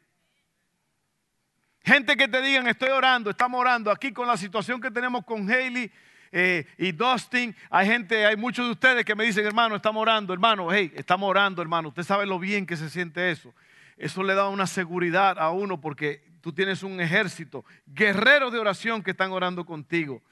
Gente 1.84 2.16
que 2.16 2.26
te 2.28 2.42
digan, 2.42 2.66
estoy 2.66 2.88
orando, 2.88 3.30
estamos 3.30 3.60
orando. 3.60 3.90
Aquí 3.90 4.12
con 4.12 4.26
la 4.26 4.36
situación 4.36 4.80
que 4.80 4.90
tenemos 4.90 5.24
con 5.24 5.48
Haley 5.48 5.92
eh, 6.32 6.66
y 6.76 6.92
Dustin, 6.92 7.54
hay 7.70 7.86
gente, 7.86 8.26
hay 8.26 8.36
muchos 8.36 8.66
de 8.66 8.72
ustedes 8.72 9.04
que 9.04 9.14
me 9.14 9.24
dicen, 9.24 9.46
hermano, 9.46 9.76
estamos 9.76 10.00
orando, 10.00 10.32
hermano, 10.32 10.72
hey, 10.72 10.92
estamos 10.94 11.28
orando, 11.28 11.62
hermano. 11.62 11.88
Usted 11.88 12.02
sabe 12.02 12.26
lo 12.26 12.38
bien 12.38 12.66
que 12.66 12.76
se 12.76 12.90
siente 12.90 13.30
eso 13.30 13.54
eso 13.98 14.22
le 14.22 14.34
da 14.34 14.48
una 14.48 14.66
seguridad 14.66 15.38
a 15.38 15.50
uno 15.50 15.80
porque 15.80 16.22
tú 16.40 16.52
tienes 16.52 16.82
un 16.82 17.00
ejército, 17.00 17.64
guerreros 17.86 18.52
de 18.52 18.58
oración 18.58 19.02
que 19.02 19.10
están 19.10 19.32
orando 19.32 19.66
contigo. 19.66 20.22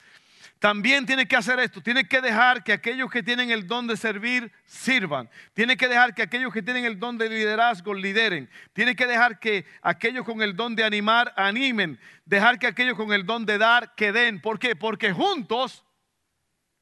También 0.59 1.05
tienes 1.05 1.27
que 1.27 1.35
hacer 1.35 1.59
esto, 1.59 1.81
tienes 1.81 2.07
que 2.07 2.19
dejar 2.19 2.63
que 2.63 2.73
aquellos 2.73 3.11
que 3.11 3.21
tienen 3.21 3.51
el 3.51 3.67
don 3.67 3.85
de 3.85 3.95
servir 3.95 4.51
sirvan. 4.65 5.29
Tienes 5.53 5.77
que 5.77 5.87
dejar 5.87 6.15
que 6.15 6.23
aquellos 6.23 6.51
que 6.51 6.63
tienen 6.63 6.85
el 6.85 6.97
don 6.97 7.19
de 7.19 7.29
liderazgo 7.29 7.93
lideren. 7.93 8.49
Tienes 8.73 8.95
que 8.95 9.05
dejar 9.05 9.39
que 9.39 9.65
aquellos 9.83 10.25
con 10.25 10.41
el 10.41 10.55
don 10.55 10.75
de 10.75 10.83
animar 10.83 11.31
animen. 11.37 11.99
Dejar 12.25 12.57
que 12.57 12.65
aquellos 12.65 12.97
con 12.97 13.13
el 13.13 13.23
don 13.23 13.45
de 13.45 13.59
dar 13.59 13.93
que 13.93 14.11
den. 14.11 14.41
¿Por 14.41 14.57
qué? 14.57 14.75
Porque 14.75 15.11
juntos 15.13 15.85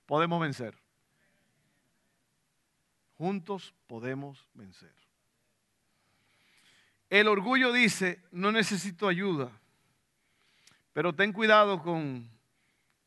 podemos 0.06 0.42
vencer. 0.42 0.78
Juntos 3.18 3.74
podemos 3.88 4.48
vencer. 4.54 4.94
El 7.10 7.28
orgullo 7.28 7.72
dice, 7.72 8.22
no 8.32 8.52
necesito 8.52 9.08
ayuda, 9.08 9.52
pero 10.92 11.14
ten 11.14 11.32
cuidado 11.32 11.82
con, 11.82 12.30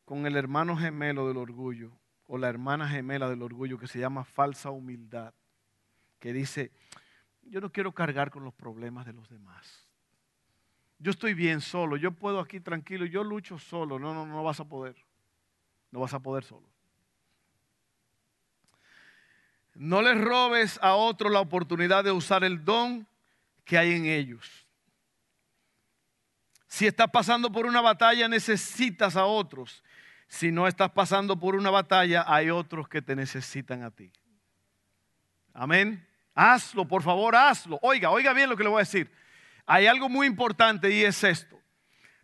con 0.05 0.25
el 0.25 0.35
hermano 0.35 0.77
gemelo 0.77 1.27
del 1.27 1.37
orgullo 1.37 1.91
o 2.25 2.37
la 2.37 2.47
hermana 2.47 2.87
gemela 2.87 3.29
del 3.29 3.41
orgullo 3.41 3.77
que 3.77 3.87
se 3.87 3.99
llama 3.99 4.23
falsa 4.23 4.71
humildad, 4.71 5.33
que 6.19 6.33
dice, 6.33 6.71
yo 7.43 7.59
no 7.59 7.71
quiero 7.71 7.91
cargar 7.91 8.29
con 8.31 8.43
los 8.43 8.53
problemas 8.53 9.05
de 9.05 9.13
los 9.13 9.27
demás. 9.29 9.89
Yo 10.99 11.11
estoy 11.11 11.33
bien 11.33 11.61
solo, 11.61 11.97
yo 11.97 12.11
puedo 12.11 12.39
aquí 12.39 12.59
tranquilo, 12.59 13.05
yo 13.05 13.23
lucho 13.23 13.57
solo. 13.57 13.97
No, 13.97 14.13
no, 14.13 14.25
no 14.25 14.43
vas 14.43 14.59
a 14.59 14.65
poder. 14.65 14.95
No 15.91 16.01
vas 16.01 16.13
a 16.13 16.19
poder 16.19 16.43
solo. 16.43 16.68
No 19.79 20.01
les 20.01 20.19
robes 20.19 20.77
a 20.81 20.95
otro 20.95 21.29
la 21.29 21.39
oportunidad 21.39 22.03
de 22.03 22.11
usar 22.11 22.43
el 22.43 22.65
don 22.65 23.07
que 23.63 23.77
hay 23.77 23.93
en 23.93 24.07
ellos. 24.07 24.67
Si 26.67 26.85
estás 26.85 27.09
pasando 27.09 27.49
por 27.49 27.65
una 27.65 27.79
batalla, 27.79 28.27
necesitas 28.27 29.15
a 29.15 29.23
otros. 29.23 29.81
Si 30.27 30.51
no 30.51 30.67
estás 30.67 30.91
pasando 30.91 31.39
por 31.39 31.55
una 31.55 31.69
batalla, 31.69 32.25
hay 32.27 32.49
otros 32.49 32.89
que 32.89 33.01
te 33.01 33.15
necesitan 33.15 33.83
a 33.83 33.89
ti. 33.89 34.11
Amén. 35.53 36.05
Hazlo, 36.35 36.85
por 36.85 37.01
favor, 37.01 37.33
hazlo. 37.37 37.79
Oiga, 37.81 38.09
oiga 38.09 38.33
bien 38.33 38.49
lo 38.49 38.57
que 38.57 38.63
le 38.63 38.69
voy 38.69 38.79
a 38.79 38.83
decir. 38.83 39.09
hay 39.65 39.87
algo 39.87 40.09
muy 40.09 40.27
importante 40.27 40.91
y 40.91 41.05
es 41.05 41.23
esto. 41.23 41.57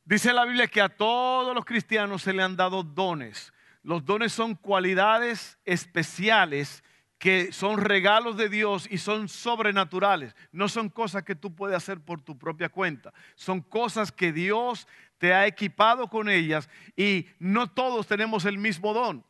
Dice 0.04 0.34
la 0.34 0.44
Biblia 0.44 0.68
que 0.68 0.82
a 0.82 0.90
todos 0.90 1.56
los 1.56 1.64
cristianos 1.64 2.22
se 2.22 2.34
le 2.34 2.44
han 2.44 2.58
dado 2.58 2.84
dones. 2.84 3.54
Los 3.82 4.04
dones 4.04 4.34
son 4.34 4.56
cualidades 4.56 5.58
especiales 5.64 6.84
que 7.18 7.52
son 7.52 7.78
regalos 7.80 8.38
de 8.38 8.50
Dios 8.50 8.88
y 8.90 8.98
son 8.98 9.28
sobrenaturales. 9.30 10.36
No 10.52 10.68
son 10.68 10.90
cosas 10.90 11.24
que 11.24 11.36
tú 11.36 11.56
puedes 11.56 11.78
hacer 11.78 12.00
por 12.00 12.22
tu 12.22 12.38
propia 12.38 12.70
cuenta. 12.70 13.14
Son 13.36 13.62
cosas 13.62 14.12
que 14.12 14.32
Dios 14.32 14.88
te 15.18 15.34
ha 15.34 15.48
equipado 15.48 16.10
con 16.10 16.30
ellas 16.30 16.70
y 16.96 17.28
no 17.40 17.68
todos 17.68 18.08
tenemos 18.08 18.46
el 18.46 18.58
mismo 18.58 18.94
don. 18.94 19.26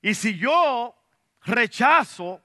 Y 0.00 0.14
si 0.14 0.38
yo 0.38 0.94
rechazo 1.42 2.40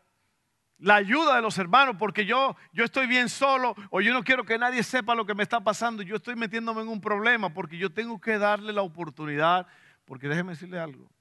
la 0.79 0.95
ayuda 0.95 1.35
de 1.35 1.43
los 1.43 1.59
hermanos 1.59 1.95
porque 1.99 2.25
yo, 2.25 2.55
yo 2.73 2.83
estoy 2.83 3.05
bien 3.05 3.29
solo 3.29 3.75
o 3.91 4.01
yo 4.01 4.13
no 4.13 4.23
quiero 4.23 4.43
que 4.43 4.57
nadie 4.57 4.81
sepa 4.81 5.13
lo 5.13 5.25
que 5.25 5.35
me 5.35 5.43
está 5.43 5.59
pasando, 5.59 6.01
yo 6.01 6.15
estoy 6.15 6.35
metiéndome 6.35 6.81
en 6.81 6.87
un 6.87 6.99
problema 6.99 7.53
porque 7.53 7.77
yo 7.77 7.91
tengo 7.91 8.19
que 8.19 8.39
darle 8.39 8.73
la 8.73 8.81
oportunidad, 8.81 9.67
porque 10.05 10.27
déjeme 10.27 10.53
decirle 10.53 10.79
algo, 10.79 11.11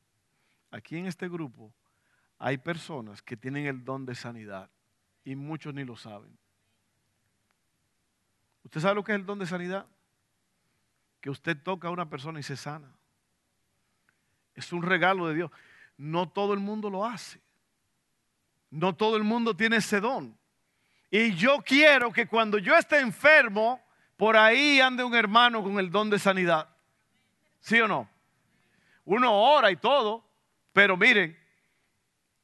aquí 0.70 0.96
en 0.96 1.06
este 1.06 1.28
grupo 1.28 1.74
hay 2.40 2.56
personas 2.56 3.20
que 3.22 3.36
tienen 3.36 3.66
el 3.66 3.84
don 3.84 4.06
de 4.06 4.14
sanidad 4.14 4.70
y 5.24 5.36
muchos 5.36 5.74
ni 5.74 5.84
lo 5.84 5.94
saben. 5.94 6.36
¿Usted 8.64 8.80
sabe 8.80 8.94
lo 8.94 9.04
que 9.04 9.12
es 9.12 9.16
el 9.16 9.26
don 9.26 9.38
de 9.38 9.46
sanidad? 9.46 9.86
Que 11.20 11.28
usted 11.28 11.62
toca 11.62 11.88
a 11.88 11.90
una 11.90 12.08
persona 12.08 12.40
y 12.40 12.42
se 12.42 12.56
sana. 12.56 12.96
Es 14.54 14.72
un 14.72 14.82
regalo 14.82 15.28
de 15.28 15.34
Dios. 15.34 15.50
No 15.98 16.30
todo 16.30 16.54
el 16.54 16.60
mundo 16.60 16.88
lo 16.88 17.04
hace. 17.04 17.42
No 18.70 18.96
todo 18.96 19.18
el 19.18 19.22
mundo 19.22 19.54
tiene 19.54 19.76
ese 19.76 20.00
don. 20.00 20.34
Y 21.10 21.34
yo 21.34 21.58
quiero 21.58 22.10
que 22.10 22.26
cuando 22.26 22.56
yo 22.56 22.74
esté 22.74 23.00
enfermo, 23.00 23.84
por 24.16 24.38
ahí 24.38 24.80
ande 24.80 25.04
un 25.04 25.14
hermano 25.14 25.62
con 25.62 25.78
el 25.78 25.90
don 25.90 26.08
de 26.08 26.18
sanidad. 26.18 26.74
¿Sí 27.60 27.78
o 27.80 27.86
no? 27.86 28.08
Uno 29.04 29.30
ora 29.30 29.70
y 29.70 29.76
todo, 29.76 30.24
pero 30.72 30.96
miren, 30.96 31.39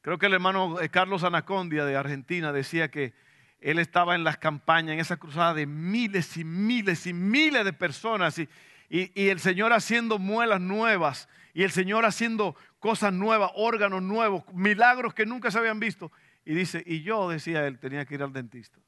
Creo 0.07 0.17
que 0.17 0.27
el 0.27 0.35
hermano 0.35 0.79
eh, 0.79 0.87
Carlos 0.87 1.25
Anacondia 1.25 1.83
de 1.83 1.97
Argentina 1.97 2.53
decía 2.53 2.89
que 2.89 3.13
él 3.59 3.77
estaba 3.77 4.15
en 4.15 4.23
las 4.23 4.37
campañas, 4.37 4.93
en 4.93 5.01
esa 5.01 5.17
cruzada 5.17 5.53
de 5.53 5.65
miles 5.65 6.37
y 6.37 6.45
miles 6.45 7.05
y 7.07 7.11
miles 7.11 7.65
de 7.65 7.73
personas 7.73 8.39
y, 8.39 8.47
y, 8.87 9.27
el 9.27 9.41
Señor 9.41 9.73
haciendo 9.73 10.17
muelas 10.17 10.61
nuevas 10.61 11.27
y 11.53 11.63
el 11.63 11.71
Señor 11.71 12.05
haciendo 12.05 12.55
cosas 12.79 13.11
nuevas, 13.11 13.51
órganos 13.55 14.01
nuevos, 14.01 14.43
milagros 14.53 15.13
que 15.13 15.25
nunca 15.25 15.51
se 15.51 15.59
habían 15.59 15.81
visto. 15.81 16.09
Y 16.45 16.53
dice, 16.53 16.81
y 16.85 17.01
yo, 17.01 17.27
decía 17.27 17.67
él, 17.67 17.77
tenía 17.77 18.05
que 18.05 18.15
ir 18.15 18.23
al 18.23 18.31
dentista. 18.31 18.79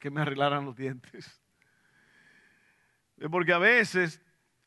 Que 0.00 0.10
me 0.10 0.20
arreglaran 0.20 0.66
los 0.66 0.76
dientes. 0.76 1.40
Porque 3.30 3.54
a 3.54 3.58
veces 3.58 4.20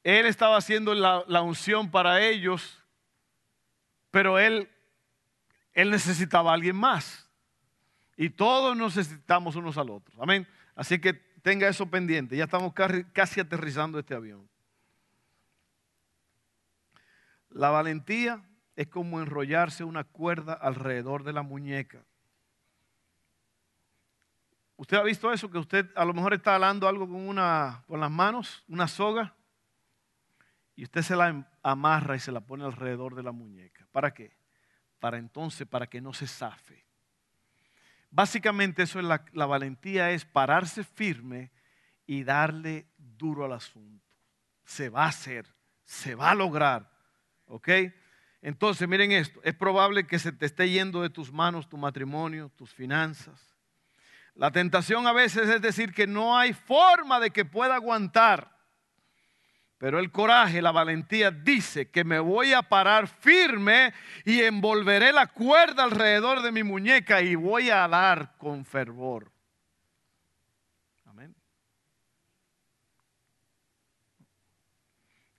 él 0.04 0.26
estaba 0.26 0.58
haciendo 0.58 0.96
la, 0.96 1.24
la 1.28 1.44
unción 1.44 1.92
para 1.92 2.22
ellos 2.22 2.84
pero 4.12 4.40
él, 4.40 4.70
él 5.74 5.90
necesitaba 5.92 6.52
a 6.52 6.54
alguien 6.54 6.76
más. 6.76 7.30
Y 8.16 8.30
todos 8.30 8.76
necesitamos 8.76 9.56
unos 9.56 9.78
al 9.78 9.90
otro. 9.90 10.22
Amén. 10.22 10.48
Así 10.76 11.00
que 11.00 11.14
tenga 11.14 11.68
eso 11.68 11.86
pendiente. 11.90 12.36
Ya 12.36 12.46
estamos 12.46 12.74
casi 13.14 13.40
aterrizando 13.40 14.00
este 14.00 14.16
avión. 14.16 14.50
La 17.50 17.70
valentía 17.70 18.44
es 18.76 18.88
como 18.88 19.20
enrollarse 19.20 19.84
una 19.84 20.04
cuerda 20.04 20.54
alrededor 20.54 21.24
de 21.24 21.34
la 21.34 21.42
muñeca. 21.42 22.04
¿Usted 24.76 24.98
ha 24.98 25.04
visto 25.04 25.34
eso? 25.34 25.50
Que 25.50 25.58
usted 25.58 25.90
a 25.96 26.06
lo 26.06 26.14
mejor 26.14 26.36
está 26.36 26.56
alando 26.56 26.88
algo 26.88 27.08
con, 27.08 27.28
una, 27.28 27.84
con 27.88 28.00
las 28.00 28.12
manos, 28.12 28.64
una 28.68 28.88
soga, 28.88 29.34
y 30.76 30.84
usted 30.84 31.02
se 31.02 31.16
la 31.16 31.48
amarra 31.72 32.16
y 32.16 32.20
se 32.20 32.32
la 32.32 32.42
pone 32.42 32.64
alrededor 32.64 33.16
de 33.16 33.24
la 33.24 33.32
muñeca. 33.32 33.88
¿Para 33.92 34.14
qué? 34.14 34.38
Para 35.00 35.18
entonces, 35.18 35.68
para 35.68 35.88
que 35.88 36.02
no 36.02 36.14
se 36.14 36.28
zafe. 36.28 36.86
Básicamente 38.10 38.84
eso 38.84 39.00
es 39.00 39.06
la, 39.06 39.26
la 39.34 39.46
valentía, 39.46 40.12
es 40.12 40.26
pararse 40.26 40.84
firme 40.84 41.52
y 42.06 42.24
darle 42.24 42.88
duro 42.98 43.46
al 43.46 43.54
asunto. 43.54 44.06
Se 44.64 44.90
va 44.90 45.06
a 45.06 45.10
hacer, 45.10 45.46
se 45.84 46.16
va 46.16 46.32
a 46.32 46.36
lograr. 46.36 46.90
¿Ok? 47.46 47.70
Entonces, 48.42 48.88
miren 48.88 49.12
esto, 49.12 49.40
es 49.44 49.56
probable 49.56 50.08
que 50.08 50.20
se 50.20 50.32
te 50.32 50.46
esté 50.46 50.70
yendo 50.70 51.02
de 51.02 51.10
tus 51.10 51.32
manos 51.32 51.68
tu 51.68 51.78
matrimonio, 51.78 52.50
tus 52.56 52.74
finanzas. 52.74 53.56
La 54.36 54.52
tentación 54.52 55.08
a 55.08 55.14
veces 55.14 55.50
es 55.50 55.62
decir 55.62 55.94
que 55.94 56.08
no 56.08 56.38
hay 56.38 56.54
forma 56.54 57.20
de 57.20 57.32
que 57.32 57.44
pueda 57.44 57.76
aguantar. 57.76 58.57
Pero 59.78 60.00
el 60.00 60.12
coraje, 60.12 60.62
la 60.62 60.72
valentía 60.72 61.30
dice 61.30 61.92
que 61.92 62.04
me 62.04 62.20
voy 62.20 62.54
a 62.54 62.64
parar 62.64 63.08
firme 63.08 63.94
y 64.26 64.42
envolveré 64.42 65.14
la 65.14 65.28
cuerda 65.28 65.84
alrededor 65.84 66.42
de 66.42 66.52
mi 66.52 66.64
muñeca 66.64 67.22
y 67.22 67.36
voy 67.36 67.70
a 67.70 67.84
alar 67.84 68.36
con 68.38 68.66
fervor. 68.66 69.32
Amén. 71.06 71.36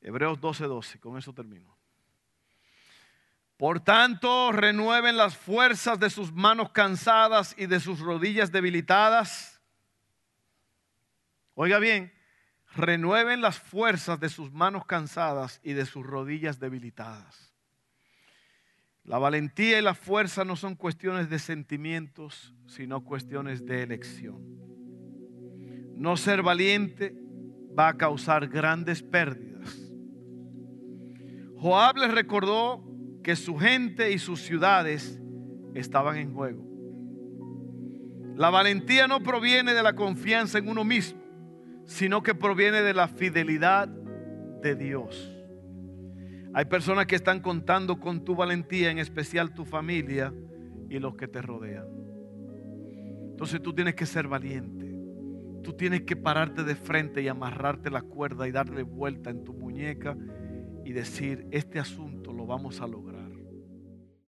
Hebreos 0.00 0.40
12:12, 0.40 1.00
con 1.00 1.18
eso 1.18 1.32
termino. 1.32 1.76
Por 3.56 3.80
tanto, 3.80 4.52
renueven 4.52 5.16
las 5.16 5.36
fuerzas 5.36 5.98
de 5.98 6.10
sus 6.10 6.32
manos 6.32 6.70
cansadas 6.70 7.56
y 7.58 7.66
de 7.66 7.80
sus 7.80 7.98
rodillas 7.98 8.52
debilitadas. 8.52 9.60
Oiga 11.54 11.80
bien, 11.80 12.16
renueven 12.74 13.40
las 13.40 13.58
fuerzas 13.58 14.20
de 14.20 14.28
sus 14.28 14.52
manos 14.52 14.84
cansadas 14.86 15.60
y 15.62 15.72
de 15.72 15.86
sus 15.86 16.04
rodillas 16.04 16.58
debilitadas. 16.58 17.52
La 19.04 19.18
valentía 19.18 19.78
y 19.78 19.82
la 19.82 19.94
fuerza 19.94 20.44
no 20.44 20.54
son 20.54 20.74
cuestiones 20.74 21.30
de 21.30 21.38
sentimientos, 21.38 22.54
sino 22.66 23.02
cuestiones 23.02 23.64
de 23.64 23.82
elección. 23.82 24.42
No 25.96 26.16
ser 26.16 26.42
valiente 26.42 27.14
va 27.76 27.88
a 27.88 27.96
causar 27.96 28.48
grandes 28.48 29.02
pérdidas. 29.02 29.76
Joab 31.56 31.96
les 31.96 32.12
recordó 32.12 32.84
que 33.24 33.34
su 33.34 33.56
gente 33.56 34.12
y 34.12 34.18
sus 34.18 34.42
ciudades 34.42 35.18
estaban 35.74 36.16
en 36.16 36.34
juego. 36.34 36.64
La 38.36 38.50
valentía 38.50 39.08
no 39.08 39.22
proviene 39.22 39.74
de 39.74 39.82
la 39.82 39.94
confianza 39.94 40.58
en 40.58 40.68
uno 40.68 40.84
mismo, 40.84 41.20
sino 41.88 42.22
que 42.22 42.34
proviene 42.34 42.82
de 42.82 42.92
la 42.92 43.08
fidelidad 43.08 43.88
de 43.88 44.76
Dios. 44.76 45.34
Hay 46.52 46.66
personas 46.66 47.06
que 47.06 47.16
están 47.16 47.40
contando 47.40 47.98
con 47.98 48.26
tu 48.26 48.36
valentía, 48.36 48.90
en 48.90 48.98
especial 48.98 49.54
tu 49.54 49.64
familia 49.64 50.32
y 50.90 50.98
los 50.98 51.16
que 51.16 51.26
te 51.26 51.40
rodean. 51.40 51.86
Entonces 53.30 53.62
tú 53.62 53.72
tienes 53.72 53.94
que 53.94 54.04
ser 54.04 54.28
valiente. 54.28 54.94
Tú 55.62 55.72
tienes 55.72 56.02
que 56.02 56.14
pararte 56.14 56.62
de 56.62 56.76
frente 56.76 57.22
y 57.22 57.28
amarrarte 57.28 57.90
la 57.90 58.02
cuerda 58.02 58.46
y 58.46 58.52
darle 58.52 58.82
vuelta 58.82 59.30
en 59.30 59.44
tu 59.44 59.54
muñeca 59.54 60.14
y 60.84 60.92
decir, 60.92 61.46
este 61.50 61.78
asunto 61.78 62.34
lo 62.34 62.44
vamos 62.44 62.82
a 62.82 62.86
lograr 62.86 63.07